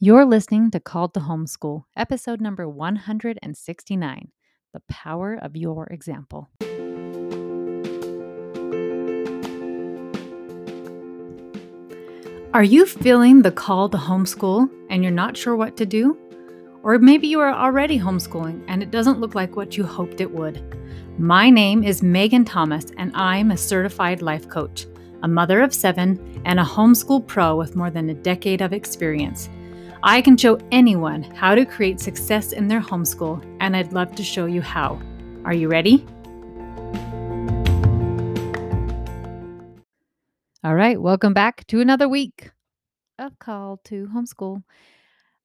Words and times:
You're 0.00 0.24
listening 0.24 0.72
to 0.72 0.80
Called 0.80 1.14
to 1.14 1.20
Homeschool, 1.20 1.84
episode 1.96 2.40
number 2.40 2.68
169 2.68 4.32
The 4.72 4.82
Power 4.88 5.38
of 5.40 5.54
Your 5.54 5.86
Example. 5.86 6.50
Are 12.52 12.64
you 12.64 12.86
feeling 12.86 13.42
the 13.42 13.52
call 13.52 13.88
to 13.88 13.96
homeschool 13.96 14.68
and 14.90 15.04
you're 15.04 15.12
not 15.12 15.36
sure 15.36 15.54
what 15.54 15.76
to 15.76 15.86
do? 15.86 16.18
Or 16.82 16.98
maybe 16.98 17.28
you 17.28 17.38
are 17.38 17.54
already 17.54 17.98
homeschooling 17.98 18.64
and 18.66 18.82
it 18.82 18.90
doesn't 18.90 19.20
look 19.20 19.36
like 19.36 19.54
what 19.54 19.76
you 19.76 19.84
hoped 19.84 20.20
it 20.20 20.32
would. 20.32 20.76
My 21.18 21.48
name 21.48 21.84
is 21.84 22.02
Megan 22.02 22.44
Thomas 22.44 22.86
and 22.98 23.12
I'm 23.14 23.52
a 23.52 23.56
certified 23.56 24.22
life 24.22 24.48
coach, 24.48 24.86
a 25.22 25.28
mother 25.28 25.62
of 25.62 25.72
seven, 25.72 26.42
and 26.44 26.58
a 26.58 26.64
homeschool 26.64 27.24
pro 27.28 27.54
with 27.54 27.76
more 27.76 27.90
than 27.90 28.10
a 28.10 28.14
decade 28.14 28.60
of 28.60 28.72
experience. 28.72 29.48
I 30.06 30.20
can 30.20 30.36
show 30.36 30.58
anyone 30.70 31.22
how 31.22 31.54
to 31.54 31.64
create 31.64 31.98
success 31.98 32.52
in 32.52 32.68
their 32.68 32.82
homeschool, 32.82 33.42
and 33.58 33.74
I'd 33.74 33.94
love 33.94 34.14
to 34.16 34.22
show 34.22 34.44
you 34.44 34.60
how. 34.60 35.00
Are 35.46 35.54
you 35.54 35.66
ready? 35.66 36.04
All 40.62 40.74
right, 40.74 41.00
welcome 41.00 41.32
back 41.32 41.66
to 41.68 41.80
another 41.80 42.06
week 42.06 42.50
of 43.18 43.38
Called 43.38 43.82
to 43.84 44.06
Homeschool. 44.08 44.62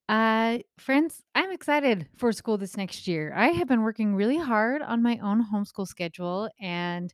Uh, 0.09 0.57
friends, 0.77 1.23
I'm 1.33 1.51
excited 1.51 2.09
for 2.17 2.33
school 2.33 2.57
this 2.57 2.75
next 2.75 3.07
year. 3.07 3.33
I 3.33 3.51
have 3.51 3.69
been 3.69 3.83
working 3.83 4.13
really 4.13 4.37
hard 4.37 4.81
on 4.81 5.01
my 5.01 5.19
own 5.23 5.41
homeschool 5.41 5.87
schedule, 5.87 6.49
and 6.59 7.13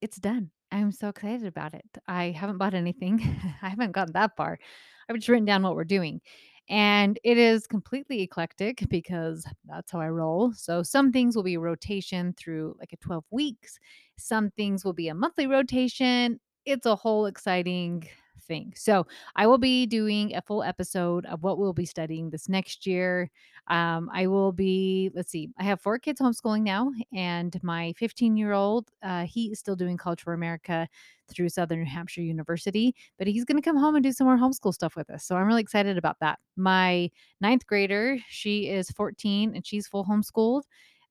it's 0.00 0.18
done. 0.18 0.52
I'm 0.70 0.92
so 0.92 1.08
excited 1.08 1.44
about 1.44 1.74
it. 1.74 1.86
I 2.06 2.26
haven't 2.30 2.58
bought 2.58 2.74
anything, 2.74 3.18
I 3.62 3.68
haven't 3.68 3.90
gotten 3.90 4.12
that 4.12 4.36
far. 4.36 4.60
I've 5.08 5.16
just 5.16 5.28
written 5.28 5.46
down 5.46 5.62
what 5.62 5.74
we're 5.74 5.84
doing. 5.84 6.20
And 6.68 7.18
it 7.24 7.38
is 7.38 7.66
completely 7.66 8.20
eclectic 8.22 8.84
because 8.90 9.46
that's 9.64 9.90
how 9.90 10.00
I 10.00 10.08
roll. 10.08 10.52
So 10.52 10.82
some 10.82 11.12
things 11.12 11.34
will 11.34 11.42
be 11.42 11.56
rotation 11.56 12.34
through 12.36 12.76
like 12.78 12.92
a 12.92 12.96
12 12.98 13.24
weeks, 13.30 13.78
some 14.18 14.50
things 14.50 14.84
will 14.84 14.92
be 14.92 15.08
a 15.08 15.14
monthly 15.14 15.46
rotation. 15.46 16.40
It's 16.66 16.86
a 16.86 16.96
whole 16.96 17.26
exciting 17.26 18.06
thing. 18.48 18.72
So 18.74 19.06
I 19.36 19.46
will 19.46 19.58
be 19.58 19.86
doing 19.86 20.34
a 20.34 20.42
full 20.42 20.62
episode 20.62 21.26
of 21.26 21.42
what 21.42 21.58
we'll 21.58 21.72
be 21.72 21.84
studying 21.84 22.30
this 22.30 22.48
next 22.48 22.86
year. 22.86 23.30
Um, 23.68 24.10
I 24.12 24.26
will 24.26 24.50
be, 24.50 25.10
let's 25.14 25.30
see, 25.30 25.50
I 25.58 25.64
have 25.64 25.80
four 25.80 25.98
kids 25.98 26.20
homeschooling 26.20 26.62
now, 26.62 26.90
and 27.14 27.56
my 27.62 27.92
15 27.98 28.36
year 28.36 28.52
old, 28.52 28.88
uh, 29.02 29.26
he 29.26 29.52
is 29.52 29.58
still 29.58 29.76
doing 29.76 29.96
College 29.96 30.22
for 30.22 30.32
America 30.32 30.88
through 31.28 31.50
Southern 31.50 31.80
New 31.80 31.86
Hampshire 31.86 32.22
University, 32.22 32.94
but 33.18 33.26
he's 33.26 33.44
going 33.44 33.60
to 33.60 33.62
come 33.62 33.76
home 33.76 33.94
and 33.94 34.02
do 34.02 34.12
some 34.12 34.26
more 34.26 34.38
homeschool 34.38 34.72
stuff 34.72 34.96
with 34.96 35.10
us. 35.10 35.24
So 35.24 35.36
I'm 35.36 35.46
really 35.46 35.60
excited 35.60 35.98
about 35.98 36.16
that. 36.20 36.38
My 36.56 37.10
ninth 37.40 37.66
grader, 37.66 38.16
she 38.28 38.68
is 38.68 38.90
14 38.92 39.54
and 39.54 39.66
she's 39.66 39.86
full 39.86 40.04
homeschooled. 40.04 40.62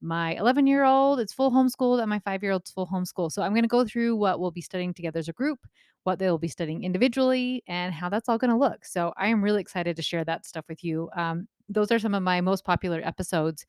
My 0.02 0.35
11 0.35 0.67
year 0.67 0.83
old, 0.83 1.19
it's 1.19 1.33
full 1.33 1.52
homeschooled, 1.52 1.99
and 1.99 2.09
my 2.09 2.19
five 2.19 2.43
year 2.43 2.52
old's 2.52 2.69
full 2.69 2.88
homeschool. 2.88 3.31
So 3.31 3.41
I'm 3.41 3.52
going 3.53 3.63
to 3.63 3.67
go 3.67 3.83
through 3.83 4.15
what 4.15 4.39
we'll 4.39 4.52
be 4.52 4.61
studying 4.61 4.93
together 4.93 5.19
as 5.19 5.27
a 5.27 5.33
group, 5.33 5.59
what 6.03 6.20
they'll 6.20 6.38
be 6.38 6.48
studying 6.48 6.84
individually, 6.84 7.64
and 7.67 7.94
how 7.94 8.09
that's 8.09 8.30
all 8.30 8.38
going 8.38 8.52
to 8.52 8.58
look. 8.58 8.86
So 8.86 9.14
I 9.17 9.28
am 9.28 9.44
really 9.44 9.62
excited 9.62 9.95
to 9.98 10.02
share 10.02 10.23
that 10.26 10.45
stuff 10.45 10.66
with 10.70 10.84
you. 10.84 11.09
Um, 11.16 11.48
those 11.70 11.92
are 11.92 12.00
some 12.00 12.14
of 12.16 12.23
my 12.23 12.42
most 12.42 12.64
popular 12.64 13.02
episodes. 13.04 13.66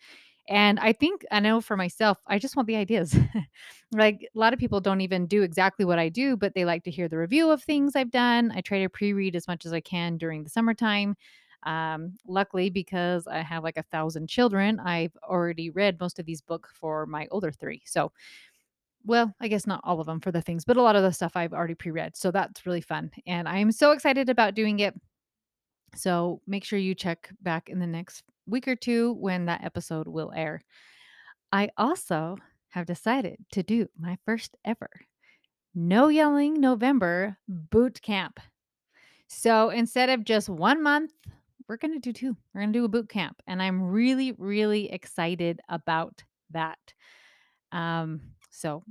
And 0.48 0.80
I 0.80 0.92
think 0.92 1.26
I 1.30 1.40
know 1.40 1.60
for 1.60 1.76
myself, 1.76 2.18
I 2.26 2.38
just 2.38 2.56
want 2.56 2.68
the 2.68 2.76
ideas. 2.76 3.14
like 3.92 4.20
a 4.34 4.38
lot 4.38 4.54
of 4.54 4.58
people 4.58 4.80
don't 4.80 5.02
even 5.02 5.26
do 5.26 5.42
exactly 5.42 5.84
what 5.84 5.98
I 5.98 6.08
do, 6.08 6.36
but 6.36 6.54
they 6.54 6.64
like 6.64 6.84
to 6.84 6.90
hear 6.90 7.06
the 7.08 7.18
review 7.18 7.50
of 7.50 7.62
things 7.62 7.94
I've 7.94 8.10
done. 8.10 8.50
I 8.54 8.62
try 8.62 8.80
to 8.80 8.88
pre 8.88 9.12
read 9.12 9.36
as 9.36 9.46
much 9.46 9.66
as 9.66 9.72
I 9.74 9.80
can 9.80 10.16
during 10.16 10.44
the 10.44 10.50
summertime. 10.50 11.16
Um, 11.64 12.14
luckily, 12.26 12.70
because 12.70 13.26
I 13.26 13.38
have 13.40 13.62
like 13.62 13.76
a 13.76 13.82
thousand 13.82 14.28
children, 14.28 14.80
I've 14.80 15.16
already 15.22 15.70
read 15.70 16.00
most 16.00 16.18
of 16.18 16.24
these 16.24 16.40
books 16.40 16.70
for 16.72 17.04
my 17.04 17.26
older 17.30 17.52
three. 17.52 17.82
So, 17.84 18.12
well, 19.04 19.34
I 19.40 19.48
guess 19.48 19.66
not 19.66 19.80
all 19.84 20.00
of 20.00 20.06
them 20.06 20.20
for 20.20 20.32
the 20.32 20.42
things, 20.42 20.64
but 20.64 20.76
a 20.76 20.82
lot 20.82 20.96
of 20.96 21.02
the 21.02 21.12
stuff 21.12 21.32
I've 21.34 21.52
already 21.52 21.74
pre 21.74 21.90
read. 21.90 22.16
So 22.16 22.30
that's 22.30 22.66
really 22.66 22.80
fun. 22.80 23.10
And 23.26 23.48
I'm 23.48 23.72
so 23.72 23.92
excited 23.92 24.28
about 24.28 24.54
doing 24.54 24.80
it. 24.80 24.94
So 25.94 26.40
make 26.46 26.64
sure 26.64 26.78
you 26.78 26.94
check 26.94 27.30
back 27.40 27.68
in 27.68 27.78
the 27.78 27.86
next 27.86 28.22
week 28.46 28.68
or 28.68 28.76
two 28.76 29.14
when 29.14 29.46
that 29.46 29.64
episode 29.64 30.08
will 30.08 30.32
air. 30.34 30.60
I 31.52 31.70
also 31.76 32.36
have 32.70 32.86
decided 32.86 33.38
to 33.52 33.62
do 33.62 33.88
my 33.98 34.18
first 34.24 34.56
ever 34.64 34.90
No 35.74 36.08
Yelling 36.08 36.60
November 36.60 37.38
boot 37.48 38.02
camp. 38.02 38.40
So 39.28 39.70
instead 39.70 40.08
of 40.08 40.24
just 40.24 40.48
one 40.48 40.82
month, 40.82 41.12
we're 41.68 41.76
going 41.76 41.94
to 41.94 42.00
do 42.00 42.12
two. 42.12 42.36
We're 42.52 42.62
going 42.62 42.72
to 42.72 42.78
do 42.78 42.84
a 42.84 42.88
boot 42.88 43.08
camp. 43.08 43.42
And 43.46 43.62
I'm 43.62 43.82
really, 43.82 44.32
really 44.32 44.90
excited 44.90 45.60
about 45.68 46.22
that. 46.50 46.78
Um, 47.72 48.22
so 48.50 48.82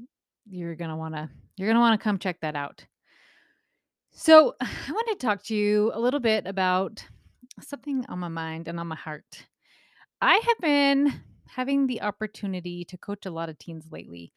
you're 0.50 0.76
going 0.76 0.90
to 0.90 0.96
want 0.96 1.16
to, 1.16 1.30
you're 1.56 1.68
going 1.68 1.76
to 1.76 1.82
want 1.82 2.00
to 2.00 2.04
come 2.04 2.18
check 2.18 2.40
that 2.42 2.56
out. 2.56 2.86
So 4.12 4.56
I 4.62 4.92
want 4.92 5.08
to 5.10 5.16
talk 5.16 5.44
to 5.46 5.56
you 5.56 5.92
a 5.94 6.00
little 6.00 6.20
bit 6.20 6.48
about 6.48 7.04
something 7.62 8.06
on 8.10 8.20
my 8.20 8.28
mind 8.28 8.68
and 8.68 8.80
on 8.80 8.88
my 8.88 8.96
heart. 8.96 9.46
I 10.22 10.36
have 10.36 10.58
been 10.60 11.14
having 11.48 11.88
the 11.88 12.02
opportunity 12.02 12.86
to 12.86 12.98
coach 12.98 13.26
a 13.26 13.32
lot 13.32 13.50
of 13.50 13.58
teens 13.58 13.86
lately. 13.92 14.34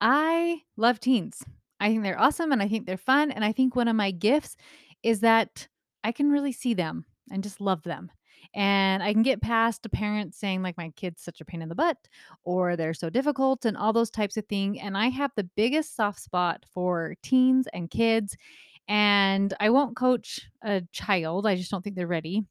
I 0.00 0.62
love 0.76 1.00
teens. 1.00 1.42
I 1.80 1.88
think 1.88 2.02
they're 2.02 2.20
awesome 2.20 2.52
and 2.52 2.62
I 2.62 2.68
think 2.68 2.86
they're 2.86 2.96
fun. 2.96 3.30
And 3.30 3.44
I 3.44 3.52
think 3.52 3.74
one 3.74 3.88
of 3.88 3.96
my 3.96 4.10
gifts 4.10 4.56
is 5.02 5.20
that 5.20 5.68
I 6.04 6.12
can 6.12 6.30
really 6.30 6.52
see 6.52 6.74
them 6.74 7.04
and 7.30 7.42
just 7.42 7.60
love 7.60 7.82
them. 7.82 8.10
And 8.54 9.02
I 9.02 9.12
can 9.12 9.22
get 9.22 9.42
past 9.42 9.86
a 9.86 9.88
parent 9.88 10.34
saying, 10.34 10.62
like, 10.62 10.76
my 10.76 10.90
kid's 10.96 11.22
such 11.22 11.40
a 11.40 11.44
pain 11.44 11.62
in 11.62 11.68
the 11.68 11.74
butt 11.74 11.96
or 12.44 12.76
they're 12.76 12.94
so 12.94 13.10
difficult 13.10 13.64
and 13.64 13.76
all 13.76 13.92
those 13.92 14.10
types 14.10 14.36
of 14.36 14.46
things. 14.46 14.78
And 14.80 14.96
I 14.96 15.08
have 15.08 15.30
the 15.36 15.48
biggest 15.56 15.96
soft 15.96 16.20
spot 16.20 16.64
for 16.72 17.14
teens 17.22 17.66
and 17.72 17.90
kids. 17.90 18.36
And 18.88 19.54
I 19.60 19.70
won't 19.70 19.96
coach 19.96 20.40
a 20.62 20.82
child, 20.92 21.46
I 21.46 21.56
just 21.56 21.70
don't 21.70 21.82
think 21.82 21.96
they're 21.96 22.06
ready 22.06 22.44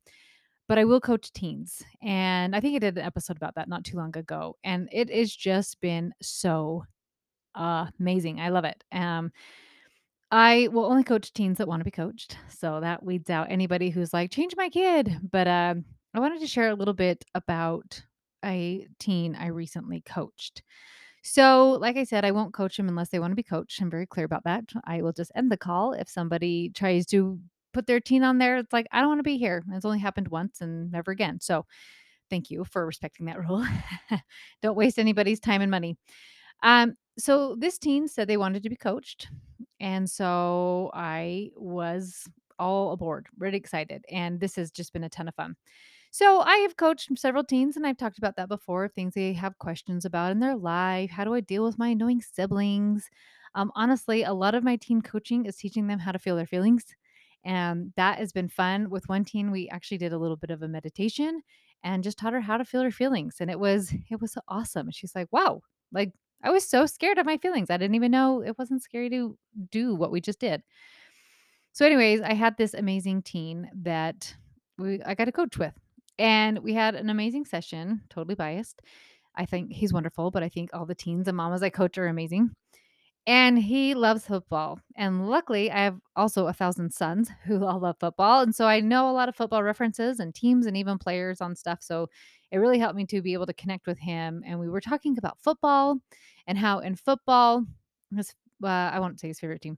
but 0.68 0.78
I 0.80 0.86
will 0.86 1.02
coach 1.02 1.34
teens. 1.34 1.84
And 2.02 2.56
I 2.56 2.62
think 2.62 2.78
I 2.78 2.80
did 2.80 2.98
an 2.98 3.04
episode 3.04 3.36
about 3.36 3.56
that 3.56 3.68
not 3.68 3.84
too 3.84 3.98
long 3.98 4.16
ago. 4.16 4.56
And 4.64 4.88
it 4.94 5.14
has 5.14 5.36
just 5.36 5.82
been 5.82 6.14
so 6.22 6.86
amazing. 7.56 8.40
I 8.40 8.50
love 8.50 8.64
it. 8.64 8.82
Um, 8.92 9.32
I 10.32 10.70
will 10.72 10.86
only 10.86 11.04
coach 11.04 11.34
teens 11.34 11.58
that 11.58 11.68
want 11.68 11.82
to 11.82 11.86
be 11.86 11.92
coached. 11.92 12.38
So 12.50 12.80
that 12.80 13.04
weeds 13.04 13.30
out 13.30 13.48
anybody 13.50 13.90
who's 13.90 14.14
like, 14.14 14.32
change 14.32 14.56
my 14.56 14.70
kid. 14.70 15.20
But 15.30 15.48
um, 15.48 15.84
I 16.14 16.20
wanted 16.20 16.40
to 16.40 16.48
share 16.48 16.70
a 16.70 16.76
little 16.76 16.94
bit 16.94 17.24
about 17.36 18.02
a 18.44 18.88
teen 19.00 19.36
I 19.36 19.48
recently 19.48 20.02
coached. 20.02 20.64
So, 21.24 21.74
like 21.74 21.98
I 21.98 22.04
said, 22.04 22.26
I 22.26 22.32
won't 22.32 22.54
coach 22.54 22.78
them 22.78 22.88
unless 22.88 23.10
they 23.10 23.20
want 23.20 23.32
to 23.32 23.36
be 23.36 23.44
coached. 23.44 23.80
I'm 23.80 23.92
very 23.92 24.08
clear 24.08 24.26
about 24.26 24.46
that. 24.46 24.64
I 24.86 25.04
will 25.04 25.14
just 25.14 25.32
end 25.36 25.52
the 25.52 25.58
call 25.58 25.94
if 25.94 26.10
somebody 26.10 26.72
tries 26.74 27.06
to 27.08 27.40
put 27.74 27.86
their 27.86 28.00
teen 28.00 28.24
on 28.24 28.40
there. 28.40 28.58
It's 28.58 28.74
like, 28.74 28.88
I 28.92 29.02
don't 29.02 29.10
want 29.10 29.20
to 29.20 29.24
be 29.24 29.38
here. 29.38 29.64
It's 29.74 29.86
only 29.86 30.00
happened 30.00 30.30
once 30.30 30.62
and 30.62 30.92
never 30.92 31.12
again. 31.12 31.40
So, 31.40 31.68
thank 32.32 32.50
you 32.50 32.66
for 32.66 32.88
respecting 32.88 33.28
that 33.28 33.40
rule. 33.48 33.64
don't 34.64 34.78
waste 34.78 34.98
anybody's 34.98 35.40
time 35.40 35.62
and 35.62 35.70
money. 35.70 35.98
Um, 36.64 36.96
so 37.18 37.56
this 37.58 37.78
teen 37.78 38.08
said 38.08 38.28
they 38.28 38.38
wanted 38.38 38.64
to 38.64 38.70
be 38.70 38.76
coached. 38.76 39.28
And 39.82 40.10
so 40.10 40.92
I 40.94 41.52
was 41.58 42.30
all 42.60 42.92
aboard, 42.92 43.28
really 43.38 43.58
excited. 43.58 44.06
And 44.10 44.40
this 44.40 44.56
has 44.56 44.72
just 44.72 44.94
been 44.94 45.04
a 45.04 45.10
ton 45.10 45.28
of 45.28 45.36
fun. 45.36 45.56
So 46.12 46.42
I 46.42 46.58
have 46.58 46.78
coached 46.78 47.10
several 47.18 47.44
teens, 47.44 47.78
and 47.78 47.88
I've 47.88 47.98
talked 47.98 48.18
about 48.18 48.36
that 48.36 48.50
before 48.50 48.88
things 48.88 49.14
they 49.14 49.34
have 49.34 49.58
questions 49.58 50.06
about 50.06 50.32
in 50.32 50.40
their 50.40 50.56
life. 50.56 51.10
How 51.10 51.24
do 51.24 51.34
I 51.34 51.40
deal 51.40 51.64
with 51.64 51.80
my 51.80 51.90
annoying 51.90 52.22
siblings? 52.22 53.10
Um, 53.56 53.72
honestly, 53.76 54.24
a 54.24 54.34
lot 54.34 54.54
of 54.54 54.64
my 54.64 54.76
teen 54.76 55.02
coaching 55.02 55.46
is 55.46 55.56
teaching 55.56 55.88
them 55.88 56.00
how 56.00 56.12
to 56.12 56.20
feel 56.20 56.36
their 56.36 56.46
feelings. 56.46 56.86
And 57.44 57.92
that 57.96 58.20
has 58.20 58.32
been 58.32 58.50
fun. 58.50 58.90
With 58.90 59.10
one 59.10 59.26
teen, 59.26 59.52
we 59.52 59.68
actually 59.70 59.98
did 59.98 60.14
a 60.14 60.18
little 60.18 60.38
bit 60.38 60.52
of 60.52 60.62
a 60.62 60.68
meditation 60.68 61.42
and 61.84 62.04
just 62.04 62.20
taught 62.20 62.34
her 62.34 62.42
how 62.42 62.58
to 62.58 62.66
feel 62.66 62.84
her 62.84 62.92
feelings. 62.92 63.38
And 63.40 63.50
it 63.50 63.60
was, 63.60 63.94
it 64.12 64.22
was 64.22 64.38
awesome. 64.48 64.92
She's 64.92 65.16
like, 65.16 65.28
wow, 65.32 65.62
like 65.92 66.12
I 66.44 66.52
was 66.52 66.68
so 66.68 66.86
scared 66.86 67.18
of 67.18 67.26
my 67.26 67.38
feelings. 67.38 67.70
I 67.70 67.78
didn't 67.78 67.96
even 67.96 68.12
know 68.12 68.42
it 68.42 68.58
wasn't 68.58 68.84
scary 68.84 69.10
to 69.10 69.38
do 69.72 69.96
what 69.96 70.12
we 70.12 70.22
just 70.22 70.40
did. 70.40 70.64
So, 71.74 71.86
anyways, 71.86 72.22
I 72.22 72.34
had 72.34 72.58
this 72.58 72.74
amazing 72.74 73.24
teen 73.24 73.70
that 73.84 74.36
we 74.78 75.02
I 75.04 75.16
got 75.16 75.28
a 75.28 75.32
coach 75.32 75.58
with. 75.58 75.74
And 76.20 76.60
we 76.60 76.74
had 76.74 76.96
an 76.96 77.10
amazing 77.10 77.46
session, 77.46 78.02
totally 78.10 78.36
biased. 78.36 78.82
I 79.36 79.46
think 79.46 79.72
he's 79.72 79.94
wonderful, 79.94 80.30
but 80.30 80.44
I 80.44 80.50
think 80.50 80.72
all 80.74 80.86
the 80.86 80.94
teens 80.94 81.28
and 81.28 81.38
mamas 81.38 81.64
I 81.64 81.70
coach 81.70 81.98
are 81.98 82.08
amazing. 82.08 82.52
And 83.28 83.60
he 83.60 83.94
loves 83.94 84.26
football. 84.26 84.80
And 84.96 85.30
luckily, 85.30 85.70
I 85.72 85.80
have 85.84 86.00
also 86.16 86.48
a 86.48 86.54
thousand 86.54 86.92
sons 86.94 87.30
who 87.46 87.64
all 87.64 87.80
love 87.80 87.98
football. 88.00 88.42
And 88.42 88.54
so 88.56 88.66
I 88.66 88.80
know 88.80 89.10
a 89.10 89.14
lot 89.14 89.30
of 89.30 89.36
football 89.36 89.64
references 89.64 90.20
and 90.20 90.34
teams 90.34 90.66
and 90.66 90.76
even 90.76 90.98
players 90.98 91.40
on 91.40 91.56
stuff. 91.56 91.80
So 91.82 92.10
it 92.52 92.58
really 92.58 92.80
helped 92.80 92.96
me 92.96 93.06
to 93.06 93.22
be 93.22 93.34
able 93.34 93.46
to 93.46 93.54
connect 93.54 93.86
with 93.88 94.00
him. 94.00 94.44
And 94.46 94.60
we 94.60 94.70
were 94.70 94.82
talking 94.82 95.18
about 95.18 95.40
football 95.40 96.00
and 96.48 96.58
how 96.58 96.80
in 96.80 96.96
football, 96.96 97.64
his, 98.16 98.34
uh, 98.64 98.68
I 98.68 99.00
won't 99.00 99.20
say 99.20 99.28
his 99.30 99.40
favorite 99.40 99.62
team, 99.62 99.78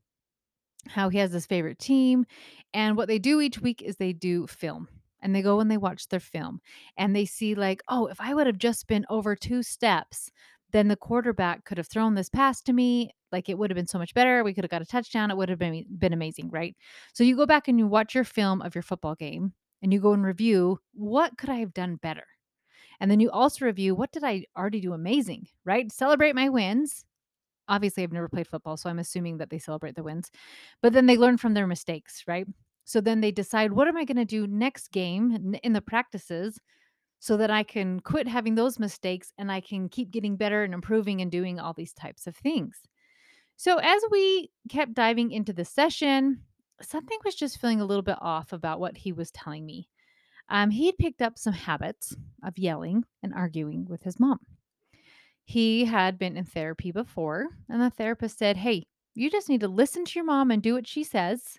how 0.87 1.09
he 1.09 1.17
has 1.19 1.31
his 1.31 1.45
favorite 1.45 1.79
team. 1.79 2.25
And 2.73 2.97
what 2.97 3.07
they 3.07 3.19
do 3.19 3.39
each 3.41 3.59
week 3.59 3.81
is 3.81 3.95
they 3.97 4.13
do 4.13 4.47
film 4.47 4.87
and 5.21 5.33
they 5.33 5.41
go 5.41 5.59
and 5.59 5.71
they 5.71 5.77
watch 5.77 6.07
their 6.09 6.19
film 6.19 6.59
and 6.97 7.15
they 7.15 7.25
see 7.25 7.55
like, 7.55 7.81
"Oh, 7.87 8.07
if 8.07 8.19
I 8.19 8.33
would 8.33 8.47
have 8.47 8.57
just 8.57 8.87
been 8.87 9.05
over 9.09 9.35
2 9.35 9.63
steps, 9.63 10.31
then 10.71 10.87
the 10.89 10.97
quarterback 10.97 11.63
could 11.65 11.77
have 11.77 11.87
thrown 11.87 12.15
this 12.15 12.29
pass 12.29 12.61
to 12.63 12.73
me, 12.73 13.11
like 13.33 13.49
it 13.49 13.57
would 13.57 13.71
have 13.71 13.75
been 13.75 13.87
so 13.87 13.99
much 13.99 14.13
better. 14.15 14.43
We 14.45 14.53
could 14.55 14.63
have 14.65 14.71
got 14.71 14.81
a 14.83 14.85
touchdown. 14.85 15.31
It 15.31 15.37
would 15.37 15.49
have 15.49 15.59
been 15.59 15.85
been 15.99 16.13
amazing, 16.13 16.51
right?" 16.51 16.75
So 17.13 17.23
you 17.25 17.35
go 17.37 17.45
back 17.47 17.67
and 17.67 17.79
you 17.79 17.87
watch 17.87 18.15
your 18.15 18.23
film 18.25 18.61
of 18.61 18.75
your 18.75 18.83
football 18.83 19.15
game 19.15 19.53
and 19.81 19.93
you 19.93 19.99
go 20.01 20.13
and 20.13 20.23
review, 20.25 20.79
"What 20.93 21.37
could 21.37 21.49
I 21.49 21.57
have 21.57 21.73
done 21.73 21.97
better?" 21.97 22.25
And 22.99 23.11
then 23.11 23.19
you 23.19 23.31
also 23.31 23.65
review, 23.65 23.95
"What 23.95 24.11
did 24.13 24.23
I 24.23 24.45
already 24.57 24.81
do 24.81 24.93
amazing?" 24.93 25.47
Right? 25.65 25.91
Celebrate 25.91 26.35
my 26.35 26.49
wins. 26.49 27.05
Obviously, 27.69 28.03
I've 28.03 28.11
never 28.13 28.29
played 28.29 28.47
football, 28.47 28.77
so 28.77 28.89
I'm 28.89 28.99
assuming 28.99 29.37
that 29.39 29.49
they 29.49 29.59
celebrate 29.59 29.95
the 29.95 30.03
wins. 30.03 30.31
But 30.81 30.93
then 30.93 31.05
they 31.07 31.17
learn 31.17 31.37
from 31.37 31.53
their 31.55 31.67
mistakes, 31.67 32.23
right? 32.27 32.47
So 32.85 33.01
then 33.01 33.21
they 33.21 33.31
decide, 33.31 33.73
"What 33.73 33.87
am 33.87 33.97
I 33.97 34.05
gonna 34.05 34.25
do 34.25 34.47
next 34.47 34.91
game 34.91 35.55
in 35.63 35.73
the 35.73 35.81
practices 35.81 36.59
so 37.19 37.37
that 37.37 37.51
I 37.51 37.63
can 37.63 38.01
quit 38.01 38.27
having 38.27 38.55
those 38.55 38.79
mistakes 38.79 39.33
and 39.37 39.51
I 39.51 39.61
can 39.61 39.89
keep 39.89 40.11
getting 40.11 40.37
better 40.37 40.63
and 40.63 40.73
improving 40.73 41.21
and 41.21 41.31
doing 41.31 41.59
all 41.59 41.73
these 41.73 41.93
types 41.93 42.27
of 42.27 42.35
things?" 42.37 42.83
So 43.63 43.77
as 43.77 44.03
we 44.11 44.51
kept 44.67 44.93
diving 44.93 45.31
into 45.31 45.53
the 45.53 45.63
session, 45.63 46.41
something 46.81 47.17
was 47.23 47.33
just 47.33 47.61
feeling 47.61 47.79
a 47.79 47.85
little 47.85 48.03
bit 48.03 48.17
off 48.19 48.51
about 48.51 48.81
what 48.81 48.97
he 48.97 49.13
was 49.13 49.31
telling 49.31 49.65
me. 49.65 49.87
Um, 50.49 50.69
he 50.69 50.87
had 50.87 50.97
picked 50.97 51.21
up 51.21 51.39
some 51.39 51.53
habits 51.53 52.13
of 52.43 52.57
yelling 52.57 53.05
and 53.23 53.33
arguing 53.33 53.85
with 53.85 54.03
his 54.03 54.19
mom. 54.19 54.39
He 55.45 55.85
had 55.85 56.19
been 56.19 56.35
in 56.35 56.43
therapy 56.43 56.91
before, 56.91 57.47
and 57.69 57.81
the 57.81 57.89
therapist 57.89 58.37
said, 58.37 58.57
Hey, 58.57 58.85
you 59.15 59.31
just 59.31 59.47
need 59.47 59.61
to 59.61 59.69
listen 59.69 60.03
to 60.03 60.19
your 60.19 60.25
mom 60.25 60.51
and 60.51 60.61
do 60.61 60.73
what 60.73 60.85
she 60.85 61.05
says, 61.05 61.57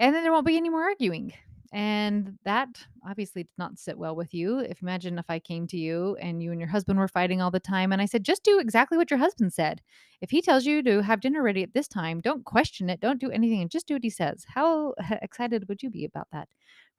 and 0.00 0.12
then 0.12 0.24
there 0.24 0.32
won't 0.32 0.44
be 0.44 0.56
any 0.56 0.70
more 0.70 0.82
arguing. 0.82 1.34
And 1.74 2.38
that 2.44 2.68
obviously 3.08 3.44
did 3.44 3.52
not 3.56 3.78
sit 3.78 3.96
well 3.96 4.14
with 4.14 4.34
you. 4.34 4.58
If 4.58 4.82
imagine 4.82 5.18
if 5.18 5.24
I 5.30 5.38
came 5.38 5.66
to 5.68 5.78
you 5.78 6.16
and 6.20 6.42
you 6.42 6.50
and 6.50 6.60
your 6.60 6.68
husband 6.68 6.98
were 6.98 7.08
fighting 7.08 7.40
all 7.40 7.50
the 7.50 7.60
time, 7.60 7.92
and 7.92 8.02
I 8.02 8.04
said, 8.04 8.24
just 8.24 8.44
do 8.44 8.60
exactly 8.60 8.98
what 8.98 9.10
your 9.10 9.18
husband 9.18 9.54
said. 9.54 9.80
If 10.20 10.30
he 10.30 10.42
tells 10.42 10.66
you 10.66 10.82
to 10.82 11.02
have 11.02 11.22
dinner 11.22 11.42
ready 11.42 11.62
at 11.62 11.72
this 11.72 11.88
time, 11.88 12.20
don't 12.20 12.44
question 12.44 12.90
it, 12.90 13.00
don't 13.00 13.20
do 13.20 13.30
anything, 13.30 13.62
and 13.62 13.70
just 13.70 13.86
do 13.86 13.94
what 13.94 14.04
he 14.04 14.10
says. 14.10 14.44
How 14.46 14.92
excited 15.22 15.66
would 15.68 15.82
you 15.82 15.88
be 15.88 16.04
about 16.04 16.28
that? 16.32 16.48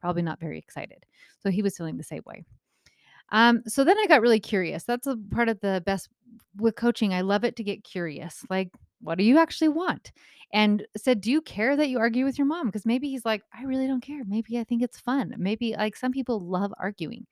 Probably 0.01 0.23
not 0.23 0.39
very 0.39 0.57
excited. 0.57 1.05
So 1.39 1.51
he 1.51 1.61
was 1.61 1.77
feeling 1.77 1.97
the 1.97 2.03
same 2.03 2.23
way. 2.25 2.43
Um, 3.29 3.61
so 3.67 3.83
then 3.83 3.97
I 3.99 4.07
got 4.07 4.21
really 4.21 4.39
curious. 4.39 4.83
That's 4.85 5.07
a 5.07 5.17
part 5.31 5.49
of 5.49 5.59
the 5.61 5.83
best 5.85 6.09
with 6.57 6.75
coaching. 6.75 7.13
I 7.13 7.21
love 7.21 7.43
it 7.43 7.55
to 7.57 7.63
get 7.63 7.83
curious. 7.83 8.43
Like, 8.49 8.69
what 9.03 9.17
do 9.17 9.23
you 9.23 9.37
actually 9.37 9.69
want? 9.69 10.11
And 10.53 10.85
said, 10.95 11.21
Do 11.21 11.31
you 11.31 11.41
care 11.41 11.75
that 11.75 11.89
you 11.89 11.97
argue 11.97 12.25
with 12.25 12.37
your 12.37 12.45
mom? 12.45 12.67
Because 12.67 12.85
maybe 12.85 13.09
he's 13.09 13.25
like, 13.25 13.41
I 13.57 13.63
really 13.63 13.87
don't 13.87 14.03
care. 14.03 14.23
Maybe 14.25 14.59
I 14.59 14.63
think 14.63 14.83
it's 14.83 14.99
fun. 14.99 15.33
Maybe 15.37 15.75
like 15.75 15.95
some 15.95 16.11
people 16.11 16.39
love 16.39 16.71
arguing. 16.77 17.25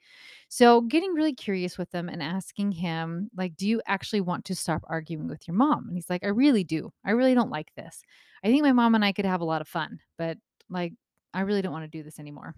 So 0.49 0.81
getting 0.81 1.13
really 1.13 1.33
curious 1.33 1.77
with 1.77 1.91
them 1.91 2.09
and 2.09 2.21
asking 2.21 2.71
him, 2.71 3.29
like, 3.37 3.55
do 3.55 3.67
you 3.67 3.81
actually 3.85 4.21
want 4.21 4.45
to 4.45 4.55
stop 4.55 4.83
arguing 4.87 5.27
with 5.27 5.47
your 5.47 5.55
mom? 5.55 5.87
And 5.87 5.95
he's 5.95 6.09
like, 6.09 6.23
I 6.23 6.29
really 6.29 6.63
do. 6.63 6.91
I 7.05 7.11
really 7.11 7.35
don't 7.35 7.51
like 7.51 7.71
this. 7.75 8.01
I 8.43 8.47
think 8.47 8.63
my 8.63 8.73
mom 8.73 8.95
and 8.95 9.05
I 9.05 9.11
could 9.11 9.25
have 9.25 9.41
a 9.41 9.45
lot 9.45 9.61
of 9.61 9.67
fun, 9.67 9.99
but 10.17 10.37
like, 10.69 10.93
I 11.33 11.41
really 11.41 11.61
don't 11.61 11.71
want 11.71 11.85
to 11.85 11.97
do 11.97 12.03
this 12.03 12.19
anymore. 12.19 12.55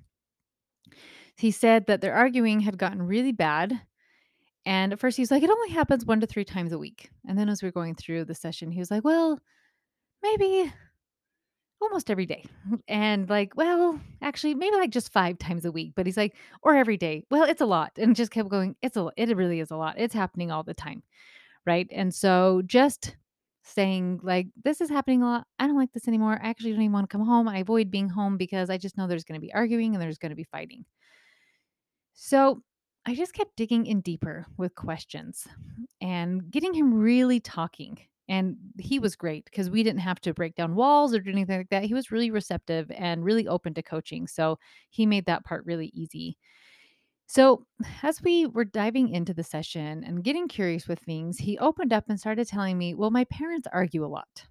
He 1.35 1.51
said 1.51 1.87
that 1.87 2.01
their 2.01 2.13
arguing 2.13 2.59
had 2.59 2.77
gotten 2.77 3.01
really 3.01 3.31
bad. 3.31 3.79
And 4.65 4.93
at 4.93 4.99
first 4.99 5.17
he 5.17 5.21
was 5.21 5.31
like, 5.31 5.43
it 5.43 5.49
only 5.49 5.69
happens 5.69 6.05
one 6.05 6.21
to 6.21 6.27
three 6.27 6.45
times 6.45 6.71
a 6.71 6.77
week. 6.77 7.09
And 7.27 7.37
then 7.37 7.49
as 7.49 7.61
we 7.61 7.67
were 7.67 7.73
going 7.73 7.95
through 7.95 8.25
the 8.25 8.35
session, 8.35 8.71
he 8.71 8.79
was 8.79 8.91
like, 8.91 9.03
well, 9.03 9.39
maybe 10.21 10.71
almost 11.81 12.09
every 12.09 12.25
day. 12.25 12.45
And 12.87 13.29
like, 13.29 13.55
well, 13.55 13.99
actually, 14.21 14.55
maybe 14.55 14.75
like 14.75 14.89
just 14.89 15.11
five 15.11 15.37
times 15.37 15.65
a 15.65 15.71
week. 15.71 15.93
But 15.95 16.05
he's 16.05 16.17
like, 16.17 16.35
or 16.61 16.75
every 16.75 16.97
day. 16.97 17.25
Well, 17.29 17.43
it's 17.43 17.61
a 17.61 17.65
lot. 17.65 17.91
And 17.97 18.15
just 18.15 18.31
kept 18.31 18.49
going, 18.49 18.75
it's 18.81 18.97
a 18.97 19.09
it 19.17 19.35
really 19.35 19.59
is 19.59 19.71
a 19.71 19.75
lot. 19.75 19.95
It's 19.97 20.13
happening 20.13 20.51
all 20.51 20.63
the 20.63 20.73
time. 20.73 21.03
Right. 21.65 21.87
And 21.91 22.13
so 22.13 22.61
just 22.65 23.15
saying 23.65 24.19
like 24.23 24.47
this 24.63 24.81
is 24.81 24.89
happening 24.89 25.23
a 25.23 25.25
lot. 25.25 25.47
I 25.59 25.67
don't 25.67 25.77
like 25.77 25.93
this 25.93 26.07
anymore. 26.07 26.39
I 26.41 26.49
actually 26.49 26.71
don't 26.71 26.81
even 26.81 26.93
want 26.93 27.09
to 27.09 27.13
come 27.17 27.25
home. 27.25 27.47
I 27.47 27.59
avoid 27.59 27.91
being 27.91 28.09
home 28.09 28.37
because 28.37 28.69
I 28.69 28.77
just 28.77 28.97
know 28.97 29.07
there's 29.07 29.23
going 29.23 29.39
to 29.39 29.45
be 29.45 29.53
arguing 29.53 29.93
and 29.93 30.01
there's 30.01 30.17
going 30.17 30.31
to 30.31 30.35
be 30.35 30.43
fighting. 30.43 30.85
So 32.13 32.61
I 33.05 33.15
just 33.15 33.33
kept 33.33 33.55
digging 33.57 33.85
in 33.85 34.01
deeper 34.01 34.45
with 34.57 34.75
questions 34.75 35.47
and 35.99 36.49
getting 36.49 36.73
him 36.73 36.93
really 36.93 37.39
talking. 37.39 37.99
And 38.29 38.55
he 38.79 38.99
was 38.99 39.17
great 39.17 39.43
because 39.45 39.69
we 39.69 39.83
didn't 39.83 39.99
have 39.99 40.21
to 40.21 40.33
break 40.33 40.55
down 40.55 40.75
walls 40.75 41.13
or 41.13 41.19
do 41.19 41.29
anything 41.29 41.57
like 41.57 41.69
that. 41.69 41.83
He 41.83 41.93
was 41.93 42.11
really 42.11 42.31
receptive 42.31 42.89
and 42.91 43.25
really 43.25 43.47
open 43.47 43.73
to 43.73 43.83
coaching. 43.83 44.27
So 44.27 44.57
he 44.89 45.05
made 45.05 45.25
that 45.25 45.43
part 45.43 45.65
really 45.65 45.91
easy. 45.93 46.37
So, 47.27 47.65
as 48.03 48.21
we 48.21 48.45
were 48.45 48.65
diving 48.65 49.09
into 49.09 49.33
the 49.33 49.43
session 49.43 50.03
and 50.03 50.23
getting 50.23 50.47
curious 50.47 50.87
with 50.87 50.99
things, 50.99 51.37
he 51.39 51.57
opened 51.57 51.93
up 51.93 52.05
and 52.09 52.19
started 52.19 52.47
telling 52.47 52.77
me, 52.77 52.93
Well, 52.93 53.11
my 53.11 53.23
parents 53.25 53.67
argue 53.71 54.05
a 54.05 54.07
lot. 54.07 54.45